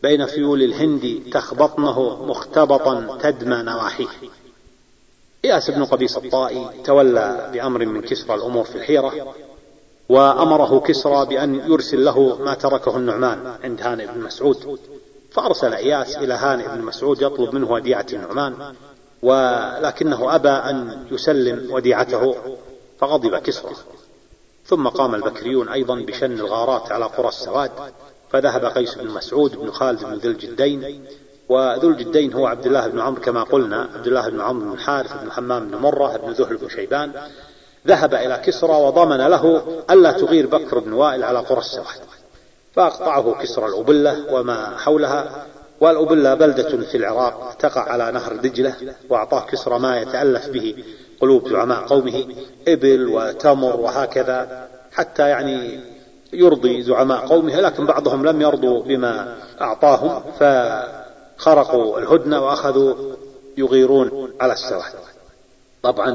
[0.03, 4.07] بين فيول الهند تخبطنه مختبطا تدمى نواحيه.
[5.45, 9.33] إياس بن قبيص الطائي تولى بأمر من كسرى الأمور في الحيرة
[10.09, 14.79] وأمره كسرى بأن يرسل له ما تركه النعمان عند هانئ بن مسعود.
[15.37, 18.75] فأرسل إياس إلى هانئ بن مسعود يطلب منه وديعة النعمان
[19.21, 22.35] ولكنه أبى أن يسلم وديعته
[22.99, 23.71] فغضب كسرى.
[24.65, 27.71] ثم قام البكريون أيضا بشن الغارات على قرى السواد
[28.29, 31.05] فذهب قيس بن مسعود بن خالد بن ذي الجدين
[31.49, 35.13] وذو الجدين هو عبد الله بن عمرو كما قلنا عبد الله بن عمرو بن الحارث
[35.23, 37.11] بن حمام بن مرة بن ذهل بن شيبان
[37.87, 42.16] ذهب إلى كسرى وضمن له ألا تغير بكر بن وائل على قرى السواد.
[42.77, 45.45] فأقطعه كسرى الأبلة وما حولها
[45.81, 48.75] والأبلة بلدة في العراق تقع على نهر دجلة
[49.09, 50.83] وأعطاه كسرى ما يتألف به
[51.21, 52.25] قلوب زعماء قومه
[52.67, 55.79] إبل وتمر وهكذا حتى يعني
[56.33, 62.95] يرضي زعماء قومه لكن بعضهم لم يرضوا بما أعطاهم فخرقوا الهدنة وأخذوا
[63.57, 64.93] يغيرون على السواد
[65.83, 66.11] طبعا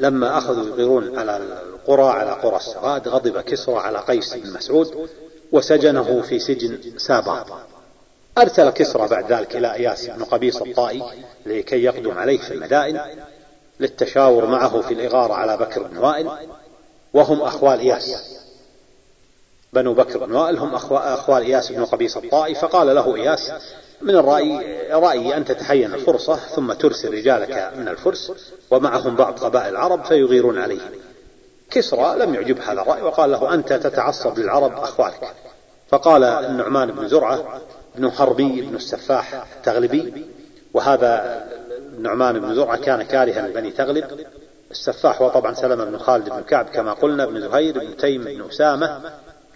[0.00, 1.40] لما أخذوا يغيرون على
[1.72, 5.08] القرى على قرى السواد غضب كسرى على قيس بن مسعود
[5.52, 7.44] وسجنه في سجن سابا
[8.38, 11.02] أرسل كسرى بعد ذلك إلى إياس بن قبيص الطائي
[11.46, 13.00] لكي يقدم عليه في المدائن
[13.80, 16.30] للتشاور معه في الإغارة على بكر بن وائل
[17.14, 18.38] وهم أخوال إياس.
[19.72, 23.52] بنو بكر بن وائل هم أخوال إياس بن قبيص الطائي فقال له إياس
[24.02, 28.32] من الرأي رأيي أن تتحين الفرصة ثم ترسل رجالك من الفرس
[28.70, 30.80] ومعهم بعض قبائل العرب فيغيرون عليه.
[31.70, 35.34] كسرى لم يعجب هذا الرأي وقال له أنت تتعصب للعرب أخوالك.
[35.88, 37.60] فقال النعمان بن زرعة
[37.94, 40.26] بن حربي بن السفاح التغلبي
[40.74, 41.44] وهذا
[41.96, 44.26] النعمان بن زرعة كان كارها لبني تغلب.
[44.70, 48.48] السفاح هو طبعا سلمة بن خالد بن كعب كما قلنا بن زهير بن تيم بن
[48.48, 49.00] أسامة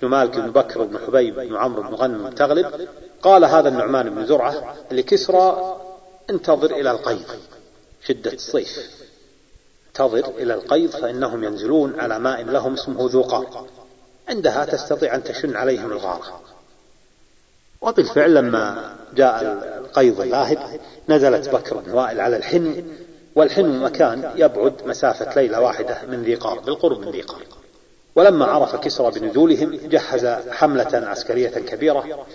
[0.03, 2.89] بن مالك بن بكر بن حبيب بن عمرو بن غنم بن تغلب.
[3.23, 5.77] قال هذا النعمان بن زرعة لكسرى
[6.31, 7.27] انتظر إلى القيض
[8.07, 9.01] شدة الصيف.
[9.93, 13.66] انتظر إلى القيض فإنهم ينزلون على ماء لهم اسمه ذو قار
[14.28, 16.40] عندها تستطيع أن تشن عليهم الغارة.
[17.80, 19.43] وبالفعل لما جاء
[19.78, 20.59] القيض اللاهب
[21.09, 22.84] نزلت بكر وائل على الحن
[23.34, 27.43] والحن مكان يبعد مسافة ليلة واحدة من ذي قار بالقرب من ذي قار
[28.16, 32.26] ولما عرف كسرى بنزولهم جهز حملة عسكرية كبيرة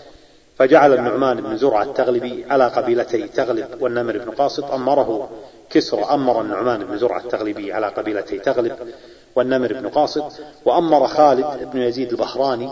[0.58, 5.30] فجعل النعمان بن زرعة التغلبي على قبيلتي تغلب والنمر بن قاصد أمره
[5.70, 8.76] كسرى أمر النعمان بن زرعة التغلبي على قبيلتي تغلب
[9.36, 10.32] والنمر بن قاصد
[10.66, 12.72] وأمر خالد بن يزيد البهراني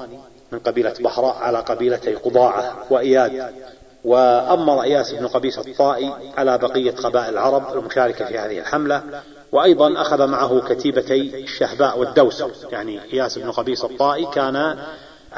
[0.51, 3.53] من قبيلة بحراء على قبيلتي قضاعة وإياد
[4.03, 9.03] وأمر إياس بن قبيس الطائي على بقية قبائل العرب المشاركة في هذه الحملة
[9.51, 14.77] وأيضا أخذ معه كتيبتي الشهباء والدوسر يعني إياس بن قبيس الطائي كان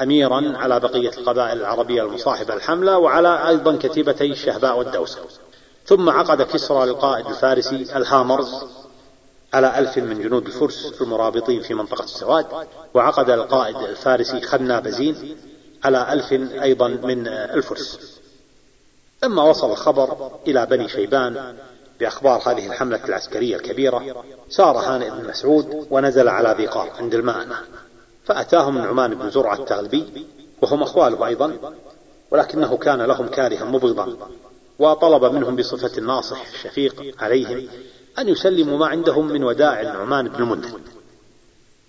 [0.01, 5.19] أميرا على بقية القبائل العربية المصاحبة الحملة وعلى أيضا كتيبتي الشهباء والدوسر.
[5.87, 8.65] ثم عقد كسرى للقائد الفارسي الهامرز
[9.53, 12.45] على ألف من جنود الفرس المرابطين في منطقة السواد
[12.93, 15.37] وعقد القائد الفارسي خنا بزين
[15.83, 18.19] على ألف أيضا من الفرس.
[19.23, 21.57] لما وصل الخبر إلى بني شيبان
[21.99, 27.47] بأخبار هذه الحملة العسكرية الكبيرة سار هانئ بن مسعود ونزل على ذي قار عند الماء
[28.25, 30.27] فأتاهم النعمان بن زرعة التغلبي
[30.61, 31.73] وهم أخواله أيضا
[32.31, 34.17] ولكنه كان لهم كارها مبغضا.
[34.79, 37.67] وطلب منهم بصفة الناصح الشفيق عليهم
[38.19, 40.79] أن يسلموا ما عندهم من ودائع النعمان بن المنذر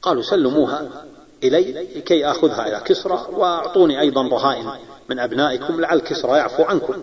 [0.03, 1.05] قالوا سلموها
[1.45, 4.71] إلي لكي آخذها إلى كسرى وأعطوني أيضا رهائن
[5.09, 7.03] من أبنائكم لعل كسرى يعفو عنكم.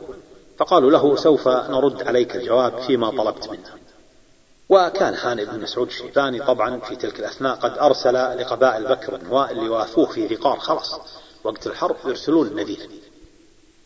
[0.58, 3.86] فقالوا له سوف نرد عليك الجواب فيما طلبت منا
[4.70, 9.64] وكان هانئ بن مسعود الشيباني طبعا في تلك الأثناء قد أرسل لقبائل بكر بن وائل
[9.64, 11.00] ليوافوه في ذقار خلاص.
[11.44, 12.90] وقت الحرب يرسلون النذير.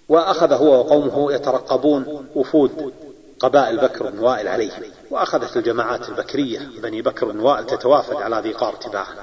[0.09, 2.93] وأخذ هو وقومه يترقبون وفود
[3.39, 8.75] قبائل بكر بن وائل عليهم وأخذت الجماعات البكرية بني بكر بن وائل تتوافد على ذقار
[8.75, 9.15] تباعا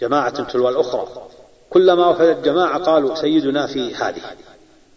[0.00, 1.06] جماعة تلو الأخرى
[1.70, 4.22] كلما وفدت جماعة قالوا سيدنا في هذه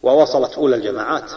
[0.04, 1.32] ووصلت أولى الجماعات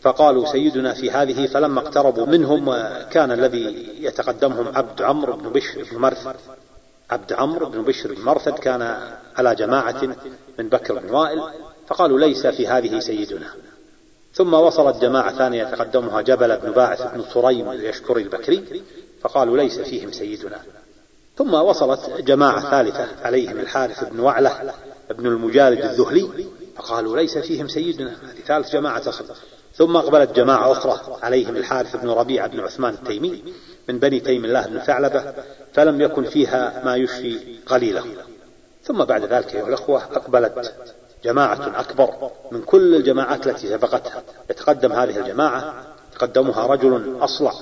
[0.00, 2.74] فقالوا سيدنا في هذه فلما اقتربوا منهم
[3.10, 6.36] كان الذي يتقدمهم عبد عمرو بن بشر بن مرثد.
[7.10, 10.02] عبد عمرو بن بشر بن مرثد كان على جماعة
[10.58, 11.42] من بكر بن وائل
[11.90, 13.46] فقالوا ليس في هذه سيدنا.
[14.34, 18.82] ثم وصلت جماعة ثانية يتقدمها جبل بن باعث بن صريم اليشكري البكري
[19.20, 20.58] فقالوا ليس فيهم سيدنا.
[21.36, 24.74] ثم وصلت جماعة ثالثة عليهم الحارث بن وعلة
[25.10, 28.10] بن المجالد الذهلي فقالوا ليس فيهم سيدنا.
[28.10, 29.24] هذه ثالث جماعة تصل
[29.74, 33.42] ثم أقبلت جماعة أخرى عليهم الحارث بن ربيعة بن عثمان التيمي
[33.88, 35.34] من بني تيم الله بن ثعلبة
[35.72, 38.04] فلم يكن فيها ما يشفي قليله
[38.82, 40.74] ثم بعد ذلك أيها الأخوة أقبلت
[41.24, 44.22] جماعة أكبر من كل الجماعات التي سبقتها.
[44.50, 47.52] يتقدم هذه الجماعة تقدمها رجل أصلع.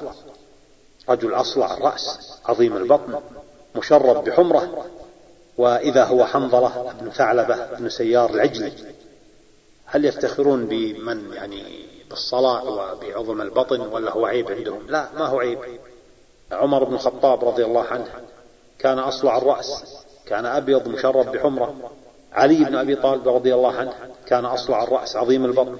[1.08, 3.20] رجل أصلع الرأس عظيم البطن
[3.76, 4.86] مشرب بحمرة.
[5.58, 8.72] وإذا هو حنظلة بن ثعلبة بن سيار العجلي.
[9.86, 15.58] هل يفتخرون بمن يعني بالصلاة وبعظم البطن ولا هو عيب عندهم؟ لا ما هو عيب.
[16.52, 18.06] عمر بن الخطاب رضي الله عنه
[18.78, 19.84] كان أصلع الرأس
[20.26, 21.90] كان أبيض مشرب بحمرة.
[22.38, 23.92] علي بن أبي طالب رضي الله عنه
[24.26, 25.76] كان أصلع الرأس عظيم البطن.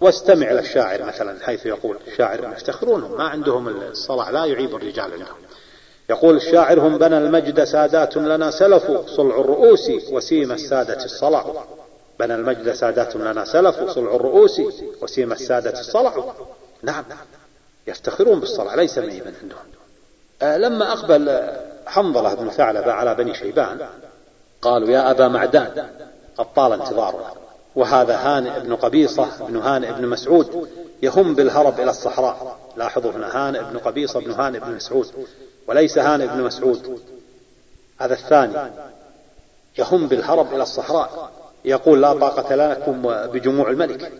[0.00, 5.36] واستمع إلى الشاعر مثلا حيث يقول الشاعر يفتخرون ما عندهم الصلع لا يعيب الرجال عندهم.
[6.10, 11.44] يقول الشاعر هم بنى المجد سادات لنا سلف صلع الرؤوس وسيم السادة الصلع.
[12.20, 14.60] بنى المجد سادات لنا سلف صلع الرؤوس
[15.02, 16.34] وسيم السادة الصلع.
[16.82, 17.04] نعم
[17.86, 19.58] يفتخرون بالصلع ليس ميبا عندهم.
[20.42, 21.50] آه، لما أقبل
[21.86, 23.78] حنظلة بن ثعلبة على بني شيبان
[24.62, 25.88] قالوا يا أبا معدان
[26.36, 27.34] قد طال انتظارنا
[27.76, 30.68] وهذا هانئ بن قبيصة بن هانئ بن مسعود
[31.02, 32.58] يهم بالهرب إلى الصحراء.
[32.76, 35.26] لاحظوا هنا هانئ بن قبيصة بن هانئ بن مسعود.
[35.66, 37.00] وليس هانئ بن مسعود.
[37.98, 38.70] هذا الثاني
[39.78, 41.30] يهم بالهرب إلى الصحراء.
[41.64, 44.12] يقول لا طاقة لكم بجموع الملك.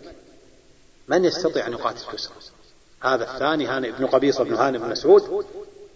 [1.07, 2.33] من يستطيع أن يقاتل كسرى
[3.01, 5.45] هذا الثاني هانئ بن قبيصة بن هانئ بن مسعود.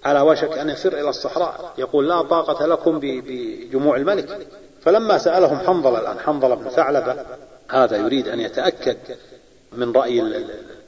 [0.07, 4.47] على وشك أن يسر إلى الصحراء يقول لا طاقة لكم بجموع الملك.
[4.81, 7.15] فلما سألهم حنظلة الآن حنظلة بن ثعلبة
[7.69, 8.97] هذا يريد أن يتأكد
[9.71, 10.43] من رأي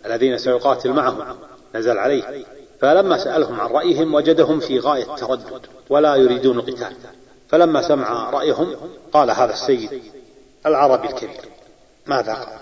[0.06, 1.38] الذين سيقاتل معهم
[1.76, 2.46] نزل عليه.
[2.82, 6.96] فلما سألهم عن رأيهم وجدهم في غاية التردد ولا يريدون القتال.
[7.50, 8.76] فلما سمع رأيهم
[9.14, 10.02] قال هذا السيد
[10.66, 11.46] العربي الكبير
[12.08, 12.60] ماذا قال؟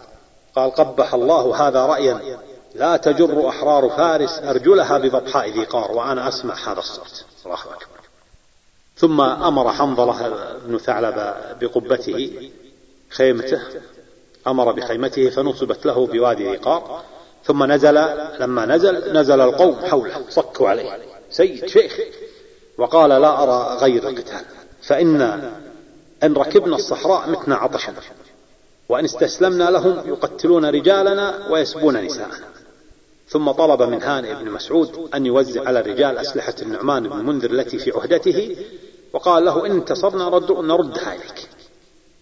[0.56, 2.40] قال قبح الله هذا رأيا.
[2.78, 7.26] لا تجر أحرار فارس أرجلها ببطحاء ذي قار وأنا أسمع هذا الصوت.
[7.46, 7.98] الله أكبر.
[8.98, 12.50] ثم أمر حنظلة بن ثعلب بقبته
[13.10, 13.62] خيمته
[14.48, 17.04] أمر بخيمته فنصبت له بوادي ذي قار.
[17.46, 17.96] ثم نزل
[18.40, 20.98] لما نزل نزل القوم حوله صكوا عليه.
[21.32, 22.00] سيد شيخ.
[22.78, 24.46] وقال لا أرى غير القتال
[24.82, 25.22] فإن
[26.24, 27.94] إن ركبنا الصحراء متنا عطشا
[28.90, 32.57] وإن استسلمنا لهم يقتلون رجالنا ويسبون نساءنا.
[33.30, 37.80] ثم طلب من هانئ بن مسعود أن يوزع على الرجال أسلحة النعمان بن المنذر التي
[37.80, 38.66] في عهدته
[39.14, 41.50] وقال له إن انتصرنا نردها إليك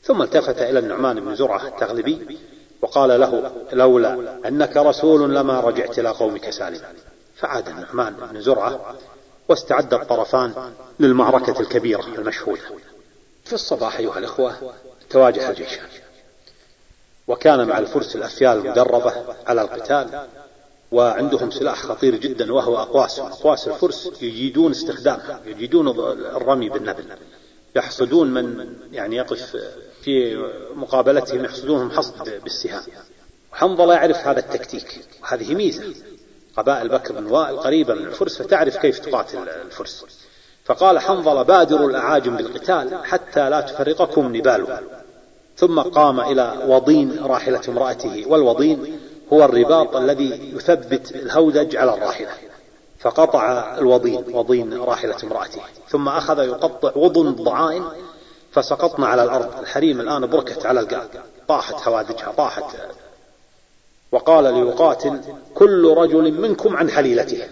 [0.03, 2.39] ثم التفت إلى النعمان بن زرعة التغلبي
[2.82, 6.93] وقال له لولا أنك رسول لما رجعت إلى قومك سالما
[7.36, 8.95] فعاد النعمان بن زرعة
[9.49, 12.62] واستعد الطرفان للمعركة الكبيرة المشهودة.
[13.45, 14.56] في الصباح أيها الإخوة
[15.10, 15.88] تواجه الجيشان
[17.28, 19.14] وكان مع الفرس الأفيال المدربة
[19.47, 20.28] على القتال
[20.96, 25.88] وعندهم سلاح خطير جدا وهو أقواس أقواس الفرس يجيدون استخدامها يجيدون
[26.36, 27.04] الرمي بالنبل.
[27.76, 29.58] يحصدون من يعني يقف
[30.02, 30.43] في
[30.76, 32.84] مقابلتهم يحصدونهم حصد بالسهام.
[33.52, 35.84] حنظلة يعرف هذا التكتيك وهذه ميزة.
[36.58, 40.06] قبائل بكر بن وائل قريبة من الفرس فتعرف كيف تقاتل الفرس.
[40.66, 44.84] فقال حنظلة بادروا الأعاجم بالقتال حتى لا تفرقكم نبالها
[45.56, 49.00] ثم قام إلى وضين راحلة امرأته والوضين
[49.34, 52.30] هو الرباط الذي يثبت الهودج على الراحلة
[52.99, 57.84] فقطع الوضين وضين راحلة امرأته ثم أخذ يقطع وضن الضعائن
[58.51, 59.59] فسقطن على الأرض.
[59.59, 61.07] الحريم الآن بركت على القاع
[61.47, 62.63] طاحت هوادجها طاحت.
[64.11, 65.19] وقال ليقاتل
[65.55, 67.47] كل رجل منكم عن حليلته.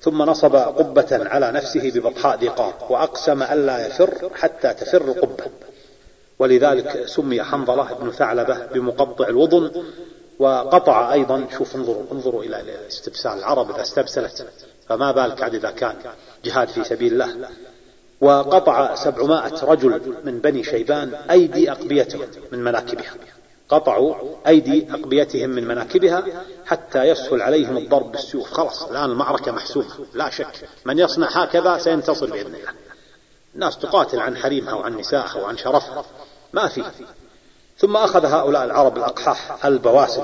[0.00, 5.44] ثم نصب قبة على نفسه ببطحاء ذي قار وأقسم ألا يفر حتى تفر القبة
[6.38, 9.84] ولذلك سمي حنظلة بن ثعلبة بمقطع الوضن
[10.38, 14.46] وقطع أيضا شوف انظروا انظروا إلى استبسال العرب إذا استبسلت.
[14.88, 15.96] فما بالك عاد إذا كان
[16.44, 17.48] جهاد في سبيل الله.
[18.20, 23.14] وقطع سبعمائة رجل من بني شيبان أيدي أقبيتهم من مناكبها.
[23.68, 24.14] قطعوا
[24.46, 26.24] أيدي أقبيتهم من مناكبها
[26.66, 28.52] حتى يسهل عليهم الضرب بالسيوف.
[28.52, 29.94] خلاص الآن المعركة محسومة.
[30.14, 32.70] لا شك من يصنع هكذا سينتصر بإذن الله.
[33.54, 36.04] الناس تقاتل عن حريمها وعن نسائها وعن شرفها.
[36.52, 36.84] ما في.
[37.78, 40.22] ثم أخذ هؤلاء العرب الأقحاح البواسل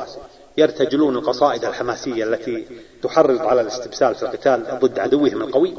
[0.56, 2.64] يرتجلون القصائد الحماسية التي
[3.02, 5.74] تحرض على الاستبسال في القتال ضد عدوهم القوي.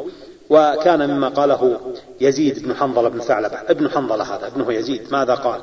[0.49, 1.79] وكان مما قاله
[2.21, 5.61] يزيد بن حنظلة بن ثعلبة ابن حنظلة هذا ابنه يزيد ماذا قال؟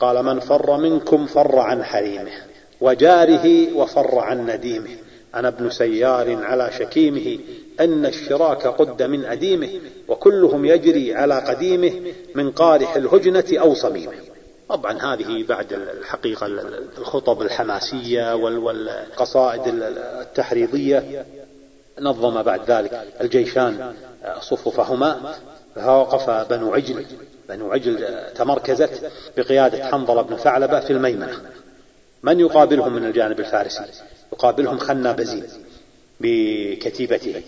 [0.00, 2.32] قال من فر منكم فر عن حريمه
[2.80, 4.96] وجاره وفر عن نديمه.
[5.34, 7.38] أنا ابن سيار على شكيمه
[7.80, 9.70] أن الشراك قد من أديمه
[10.08, 11.92] وكلهم يجري على قديمه
[12.34, 14.33] من قارح الهجنة أو صميمه.
[14.68, 16.46] طبعا هذه بعد الحقيقة
[16.98, 21.26] الخطب الحماسية والقصائد التحريضية
[22.00, 23.94] نظم بعد ذلك الجيشان
[24.40, 25.34] صفوفهما
[25.74, 27.06] فوقف بنو عجل.
[27.48, 31.40] بنو عجل تمركزت بقيادة حنظلة بن ثعلبة في الميمنة.
[32.22, 33.84] من يقابلهم من الجانب الفارسي؟
[34.32, 35.44] يقابلهم خنا بزين
[36.20, 37.42] بكتيبته.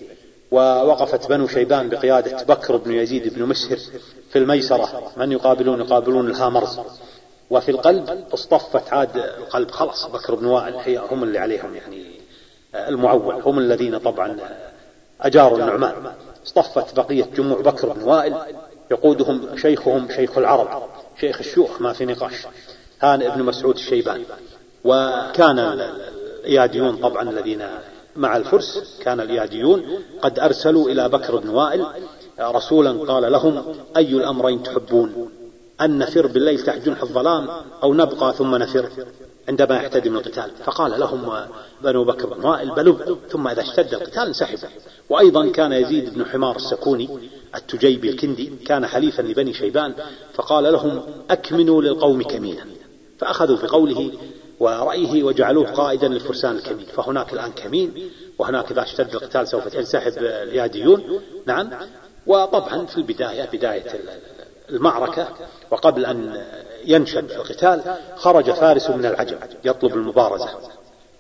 [0.51, 3.79] ووقفت بنو شيبان بقيادة بكر بن يزيد بن مسهر
[4.31, 5.13] في الميسرة.
[5.17, 6.81] من يقابلون؟ يقابلون الهامرز.
[7.51, 9.71] وفي القلب اصطفت عاد القلب.
[9.71, 12.21] خلاص بكر بن وائل هي هم اللي عليهم يعني
[12.75, 13.35] المعول.
[13.35, 14.37] هم الذين طبعا
[15.21, 16.13] أجاروا النعمان.
[16.47, 18.35] اصطفت بقية جموع بكر بن وائل.
[18.91, 20.83] يقودهم شيخهم شيخ العرب
[21.21, 22.47] شيخ الشيوخ ما في نقاش.
[23.01, 24.25] هانئ بن مسعود الشيباني.
[24.85, 27.63] وكان الإياديون طبعا الذين
[28.17, 29.83] مع الفرس كان الإياديون
[30.23, 31.87] قد أرسلوا إلى بكر بن وائل
[32.41, 33.63] رسولا قال لهم
[33.97, 35.31] أي الأمرين تحبون؟
[35.81, 37.49] أن نفر بالليل تحت جنح الظلام
[37.83, 38.91] أو نبقى ثم نفر؟
[39.49, 41.47] عندما يحتدم القتال فقال لهم
[41.83, 44.69] بنو بكر بن وائل بل ثم إذا اشتد القتال انسحبوا
[45.11, 47.09] وأيضا كان يزيد بن حمار السكوني
[47.55, 49.95] التجيبي الكندي كان حليفا لبني شيبان
[50.35, 52.65] فقال لهم أكمنوا للقوم كمينا
[53.19, 54.13] فأخذوا بقوله
[54.61, 61.21] ورأيه وجعلوه قائدا للفرسان الكمين فهناك الآن كمين وهناك إذا اشتد القتال سوف ينسحب الياديون
[61.47, 61.71] نعم.
[62.27, 63.85] وطبعا في البداية بداية
[64.71, 65.29] المعركة
[65.71, 66.45] وقبل أن
[66.85, 70.49] ينشب القتال خرج فارس من العجم يطلب المبارزة.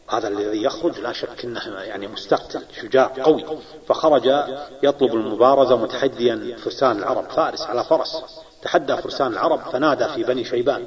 [0.08, 3.44] هذا الذي يخرج لا شك إنه يعني مستقتل شجاع قوي.
[3.88, 4.44] فخرج
[4.82, 7.30] يطلب المبارزة متحديا فرسان العرب.
[7.30, 8.22] فارس على فرس.
[8.62, 10.84] تحدى فرسان العرب فنادى في بني شيبان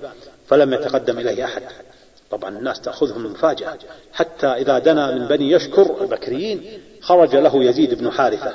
[0.48, 1.64] فلم يتقدم إليه أحد.
[2.32, 3.78] طبعا الناس تأخذهم المفاجاه
[4.14, 8.54] حتى إذا دنا من بني يشكر البكريين خرج له يزيد بن حارثة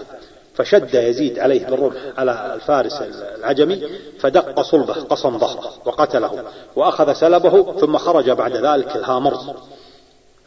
[0.54, 3.02] فشد يزيد عليه بالرمح على الفارس
[3.38, 3.82] العجمي
[4.20, 6.44] فدق صلبه قصم ظهره وقتله
[6.76, 9.50] وأخذ سلبه ثم خرج بعد ذلك الهامرز.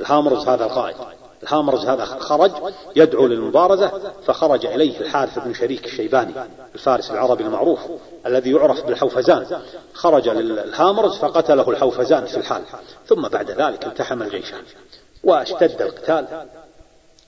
[0.02, 0.96] الهامرز هذا القائد.
[1.44, 2.52] الهامرز هذا خرج
[2.96, 3.92] يدعو للمبارزة
[4.26, 6.34] فخرج إليه الحارث بن شريك الشيباني
[6.76, 7.80] الفارس العربي المعروف
[8.26, 9.62] الذي يعرف بالحوفزان.
[9.94, 12.62] خرج للهامرز فقتله الحوفزان في الحال
[13.08, 14.62] ثم بعد ذلك التحم الجيشان.
[15.24, 16.28] واشتد القتال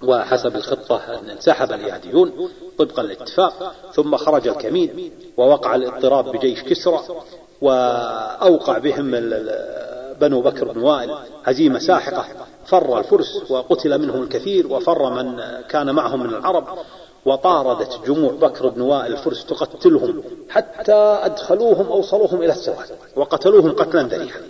[0.04, 7.00] وحسب الخطة أن انسحب اليهديون طبقا للاتفاق ثم خرج الكمين ووقع الاضطراب بجيش كسرى
[7.62, 9.16] وأوقع بهم
[10.22, 11.16] بنو بكر بن وائل.
[11.44, 12.26] هزيمة ساحقة.
[12.66, 16.68] فر الفرس وقتل منهم الكثير وفر من كان معهم من العرب.
[17.26, 22.98] وطاردت جموع بكر بن وائل الفرس تقتلهم حتى أدخلوهم أوصلوهم إلى السواد.
[23.16, 24.42] وقتلوهم قتلا ذريعا.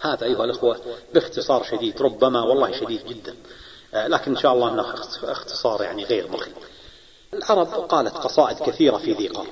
[0.00, 0.76] هذا أيها الأخوة
[1.14, 3.34] باختصار شديد ربما والله شديد جدا.
[3.94, 6.52] لكن إن شاء الله أنه اختصار يعني غير بخيل
[7.34, 9.46] العرب قالت قصائد كثيرة في ذي قار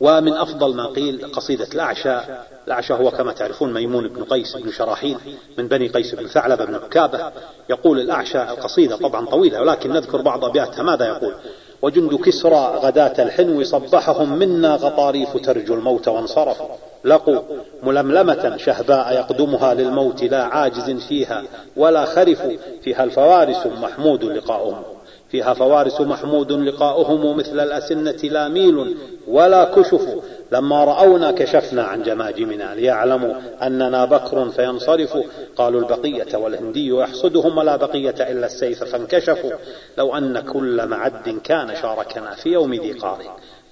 [0.00, 2.18] ومن أفضل ما قيل قصيدة الأعشى.
[2.66, 5.18] الأعشى هو كما تعرفون ميمون بن قيس بن شراحيل
[5.58, 7.32] من بني قيس بن ثعلبة بن عكابة
[7.70, 10.82] يقول الأعشى القصيدة طبعا طويلة ولكن نذكر بعض أبياتها.
[10.82, 11.34] ماذا يقول؟
[11.82, 16.66] وجند كسرى غداة الحنو صبحهم منا غطاريف ترجو الموت وانصرفوا
[17.04, 17.42] لقوا
[17.82, 21.44] ململمة شهباء يقدمها للموت لا عاجز فيها
[21.76, 22.42] ولا خرف
[22.82, 24.82] فيها الفوارس محمود لقاؤهم.
[25.30, 28.96] فيها فوارس محمود لقاؤهم مثل الأسنة لا ميل
[29.28, 30.08] ولا كشف.
[30.52, 35.22] لما رأونا كشفنا عن جماجمنا ليعلموا أننا بكر فينصرفوا
[35.56, 39.52] قالوا البقية والهندي يحصدهم ولا بقية إلا السيف فانكشفوا.
[39.98, 43.18] لو أن كل معد كان شاركنا في يوم ذي قار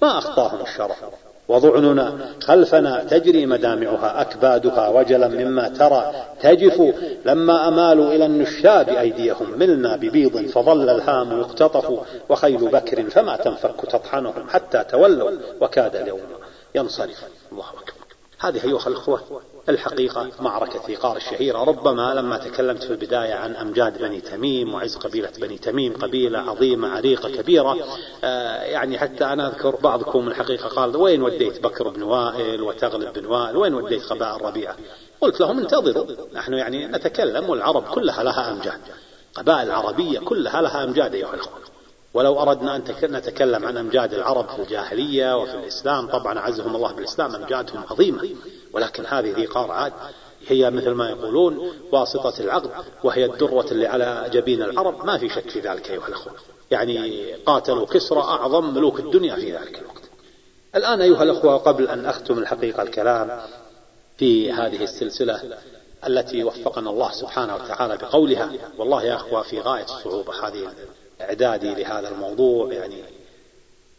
[0.02, 1.28] ما أخطاهم الشرف.
[1.49, 6.94] وضعننا خلفنا تجري مدامعها أكبادها وجلا مما ترى تجف
[7.24, 14.49] لما أمالوا إلى النشاب أيديهم ملنا ببيض فظل الهام يقتطف وخيل بكر فما تنفك تطحنهم
[14.49, 15.30] حتى تولوا
[15.61, 16.20] وكاد اليوم
[16.74, 17.24] ينصرف.
[17.53, 17.99] الله أكبر.
[18.40, 19.20] هذه أيها الأخوة
[19.68, 25.30] الحقيقة معركة ثيقار الشهيرة ربما لما تكلمت في البداية عن أمجاد بني تميم وعز قبيلة
[25.40, 27.76] بني تميم قبيلة عظيمة عريقة كبيرة
[28.24, 33.26] آه يعني حتى أنا أذكر بعضكم الحقيقة قال وين وديت بكر بن وائل وتغلب بن
[33.26, 34.76] وائل؟ وين وديت قبائل ربيعة
[35.20, 38.80] قلت لهم انتظروا نحن يعني نتكلم والعرب كلها لها أمجاد
[39.34, 41.58] قبائل العربية كلها لها أمجاد أيها الأخوة.
[42.14, 47.34] ولو أردنا أن نتكلم عن أمجاد العرب في الجاهلية وفي الإسلام طبعا عزهم الله بالإسلام
[47.34, 48.28] أمجادهم عظيمة.
[48.72, 49.92] ولكن هذه ذي قار عاد
[50.46, 52.70] هي مثل ما يقولون واسطة العقد
[53.04, 55.04] وهي الدرة اللي على جبين العرب.
[55.04, 56.32] ما في شك في ذلك أيها الأخوة.
[56.70, 60.02] يعني قاتلوا كسرى أعظم ملوك الدنيا في ذلك الوقت.
[60.76, 63.40] الآن أيها الأخوة قبل أن أختم الحقيقة الكلام
[64.18, 65.58] في هذه السلسلة
[66.06, 70.72] التي وفقنا الله سبحانه وتعالى بقولها والله يا أخوة في غاية الصعوبة هذه
[71.20, 73.02] إعدادي لهذا الموضوع يعني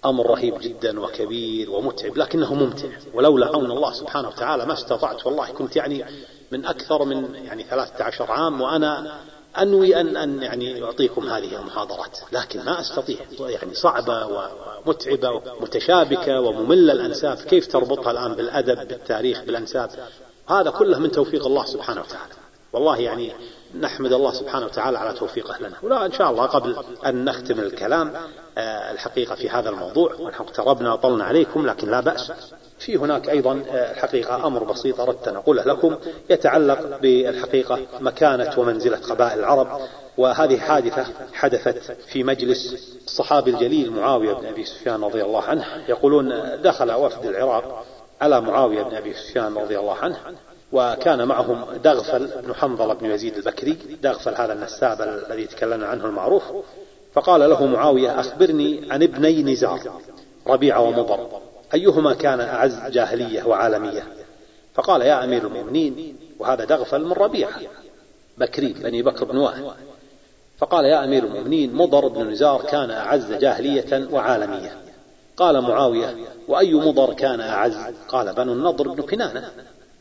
[0.05, 2.87] أمر رهيب جدا وكبير ومتعب لكنه ممتع.
[3.13, 6.05] ولولا عون الله سبحانه وتعالى ما استطعت والله كنت يعني
[6.51, 9.19] من أكثر من يعني ثلاثة عشر عام وأنا
[9.57, 12.19] أنوي أن أن يعني أعطيكم هذه المحاضرات.
[12.31, 13.17] لكن ما أستطيع.
[13.39, 14.25] يعني صعبة
[14.85, 17.37] ومتعبة ومتشابكة ومملة الأنساب.
[17.37, 19.89] كيف تربطها الآن بالأدب بالتاريخ بالأنساب؟
[20.49, 22.33] هذا كله من توفيق الله سبحانه وتعالى.
[22.73, 23.33] والله يعني
[23.75, 25.75] نحمد الله سبحانه وتعالى على توفيقه لنا.
[25.83, 28.13] ولا إن شاء الله قبل أن نختم الكلام
[28.57, 30.15] آه، الحقيقة في هذا الموضوع.
[30.15, 32.31] ونحن اقتربنا وطلنا عليكم لكن لا بأس.
[32.79, 35.95] في هناك أيضا آه، الحقيقة أمر بسيط أردت أن أقوله لكم.
[36.29, 39.81] يتعلق بالحقيقة مكانة ومنزلة قبائل العرب.
[40.17, 45.65] وهذه حادثة حدثت في مجلس الصحابي الجليل معاوية بن أبي سفيان رضي الله عنه.
[45.87, 47.85] يقولون دخل وفد العراق
[48.21, 50.17] على معاوية بن أبي سفيان رضي الله عنه.
[50.71, 53.77] وكان معهم دغفل بن حنظلة بن يزيد البكري.
[54.03, 56.43] دغفل هذا النساب الذي تكلمنا عنه المعروف.
[57.13, 59.79] فقال له معاوية أخبرني عن ابني نزار
[60.47, 61.27] ربيعة ومضر.
[61.73, 64.03] أيهما كان أعز جاهلية وعالمية؟
[64.73, 67.59] فقال يا أمير المؤمنين وهذا دغفل من ربيعة
[68.37, 69.71] بكري بني بكر بن وائل.
[70.57, 74.77] فقال يا أمير المؤمنين مضر بن نزار كان أعز جاهلية وعالمية.
[75.37, 76.15] قال معاوية
[76.47, 79.51] وأي مضر كان أعز؟ قال بنو النضر بن كنانة.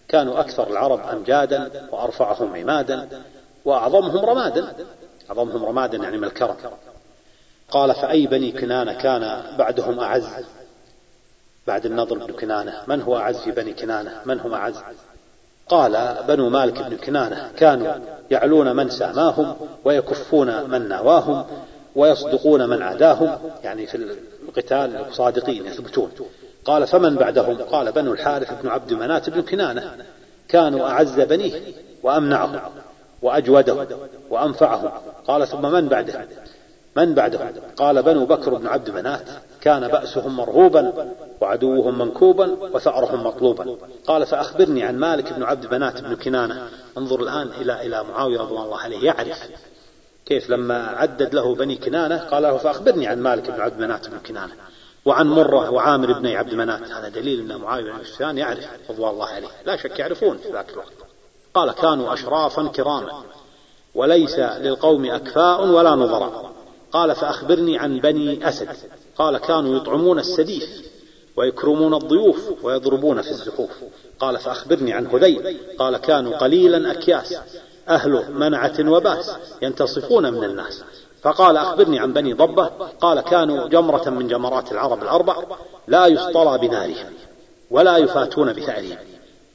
[0.08, 3.08] كانوا أكثر العرب أمجادا وأرفعهم عمادا
[3.64, 4.74] وأعظمهم رمادا.
[5.30, 6.56] أعظمهم رمادا يعني من الكرم
[7.70, 10.26] قال فأي بني كنانة كان بعدهم أعز؟
[11.66, 12.82] بعد النضر بن كنانة.
[12.86, 14.74] من هو أعز في بني كنانة؟ من هم أعز؟
[15.68, 17.94] قال بنو مالك بن كنانة كانوا
[18.30, 21.46] يعلون من ساماهم ويكفون من ناواهم
[21.96, 24.16] ويصدقون من عاداهم يعني في
[24.48, 26.10] القتال صادقين يثبتون.
[26.64, 29.96] قال فمن بعدهم؟ قال بنو الحارث بن عبد منات بن كنانة.
[30.48, 31.52] كانوا أعز بنيه
[32.02, 32.60] وأمنعهم
[33.22, 33.86] وأجودهم
[34.30, 34.90] وأنفعهم
[35.26, 36.26] قال ثم من بعده؟
[36.96, 39.28] من بعدهم قال بنو بكر بن عبد منات
[39.60, 43.76] كان بأسهم مرهوبا وعدوهم منكوبا وثأرهم مطلوبا.
[44.06, 46.68] قال فأخبرني عن مالك بن عبد منات بن كنانة.
[46.98, 49.48] انظر الآن إلى إلى معاوية رضي الله عليه يعرف
[50.26, 52.16] كيف لما عدد له بني كنانة.
[52.16, 54.52] قال له فأخبرني عن مالك بن عبد منات بن كنانة.
[55.08, 59.26] وعن مرة وعامر بن عبد منات هذا دليل أن معاوية بن سفيان يعرف رضوان الله
[59.26, 59.48] عليه.
[59.66, 60.92] لا شك يعرفون في ذاك الوقت.
[61.54, 63.22] قال كانوا أشرافا كراما
[63.94, 66.52] وليس للقوم أكفاء ولا نظراء.
[66.92, 68.68] قال فأخبرني عن بني أسد.
[69.16, 70.68] قال كانوا يطعمون السديف
[71.36, 73.70] ويكرمون الضيوف ويضربون في الزحوف
[74.20, 75.58] قال فأخبرني عن هذيل.
[75.78, 77.34] قال كانوا قليلا أكياس
[77.88, 79.30] أهل منعة وباس
[79.62, 80.84] ينتصفون من الناس.
[81.22, 82.66] فقال أخبرني عن بني ضبة
[83.00, 85.44] قال كانوا جمرة من جمرات العرب الأربع
[85.88, 87.12] لا يسطلى بنارهم
[87.70, 88.98] ولا يفاتون بثأرهم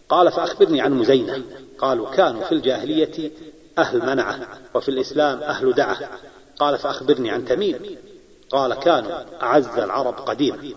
[0.09, 1.43] قال فأخبرني عن مزينة
[1.77, 3.31] قالوا كانوا في الجاهلية
[3.77, 4.39] أهل منعة
[4.73, 5.97] وفي الإسلام أهل دعة.
[6.59, 7.97] قال فأخبرني عن تميم
[8.49, 9.11] قال كانوا
[9.43, 10.69] أعز العرب قديما.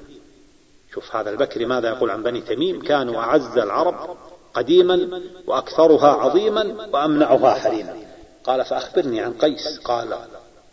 [0.94, 4.16] شوف هذا البكري ماذا يقول عن بني تميم؟ كانوا أعز العرب
[4.54, 7.96] قديما وأكثرها عظيما وأمنعها حريما.
[8.44, 10.16] قال فأخبرني عن قيس قال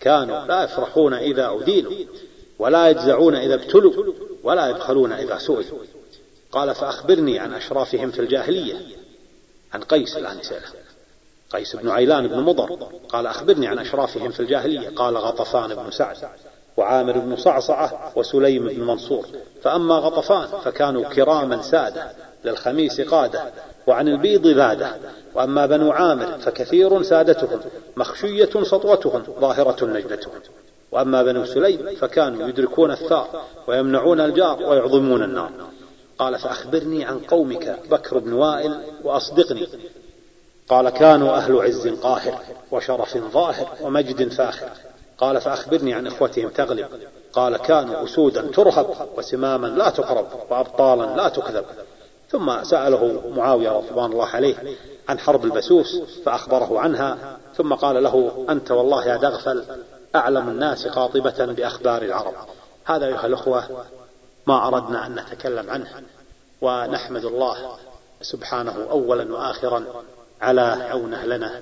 [0.03, 1.91] كانوا لا يفرحون إذا أدينوا
[2.59, 5.79] ولا يجزعون إذا ابتلوا ولا يبخلون إذا سئلوا.
[6.51, 8.75] قال فأخبرني عن أشرافهم في الجاهلية
[9.73, 10.67] عن قيس الآن يسأله
[11.51, 14.89] قيس بن عيلان بن مضر قال أخبرني عن أشرافهم في الجاهلية.
[14.95, 16.17] قال غطفان بن سعد
[16.77, 19.27] وعامر بن صعصعة وسليم بن منصور.
[19.61, 22.11] فأما غطفان فكانوا كراما سادة
[22.45, 23.43] للخميس قادة
[23.87, 24.95] وعن البيض ذادة
[25.35, 27.59] وأما بنو عامر فكثير سادتهم
[27.97, 30.33] مخشية سطوتهم ظاهرة نجدتهم.
[30.91, 33.27] وأما بنو سليم فكانوا يدركون الثار
[33.67, 35.51] ويمنعون الجار ويعظمون النار.
[36.19, 39.67] قال فأخبرني عن قومك بكر بن وائل وأصدقني.
[40.69, 42.39] قال كانوا أهل عز قاهر
[42.71, 44.69] وشرف ظاهر ومجد فاخر.
[45.17, 46.87] قال فأخبرني عن إخوتهم تغلب.
[47.33, 51.65] قال كانوا أسودا ترهب وسماما لا تقرب وأبطالا لا تكذب.
[52.33, 54.55] ثم سأله معاوية رضوان الله عليه
[55.09, 59.63] عن حرب البسوس فأخبره عنها ثم قال له أنت والله يا دغفل
[60.15, 62.33] أعلم الناس قاطبة بأخبار العرب.
[62.85, 63.85] هذا أيها الأخوة
[64.47, 65.87] ما أردنا أن نتكلم عنه
[66.61, 67.55] ونحمد الله
[68.21, 69.85] سبحانه أولا وآخرا
[70.41, 71.61] على عونه لنا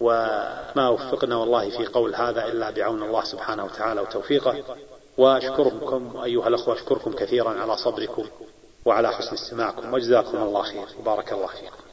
[0.00, 4.56] وما وفقنا والله في قول هذا إلا بعون الله سبحانه وتعالى وتوفيقه.
[5.18, 8.24] وأشكركم أيها الأخوة أشكركم كثيرا على صبركم.
[8.90, 9.94] وعلى حسن استماعكم.
[9.94, 10.86] وجزاكم الله خير.
[10.98, 11.84] وبارك الله فيكم.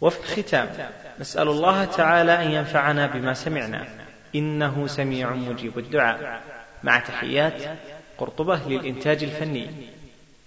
[0.00, 0.90] وفي الختام
[1.20, 3.86] نسأل الله تعالى أن ينفعنا بما سمعنا.
[4.34, 6.42] إنه سميع مجيب الدعاء.
[6.82, 7.78] مع تحيات
[8.18, 9.90] قرطبة للإنتاج الفني.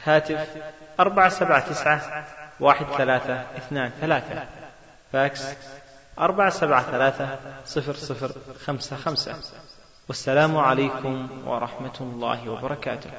[0.03, 0.47] هاتف
[0.99, 2.25] أربعة سبعة تسعة
[2.59, 4.45] واحد ثلاثة اثنان ثلاثة.
[5.13, 5.55] فاكس.
[6.21, 8.31] أربعة سبعة ثلاثة صفر صفر
[8.65, 9.35] خمسة خمسة
[10.07, 13.09] والسلام عليكم ورحمة الله وبركاته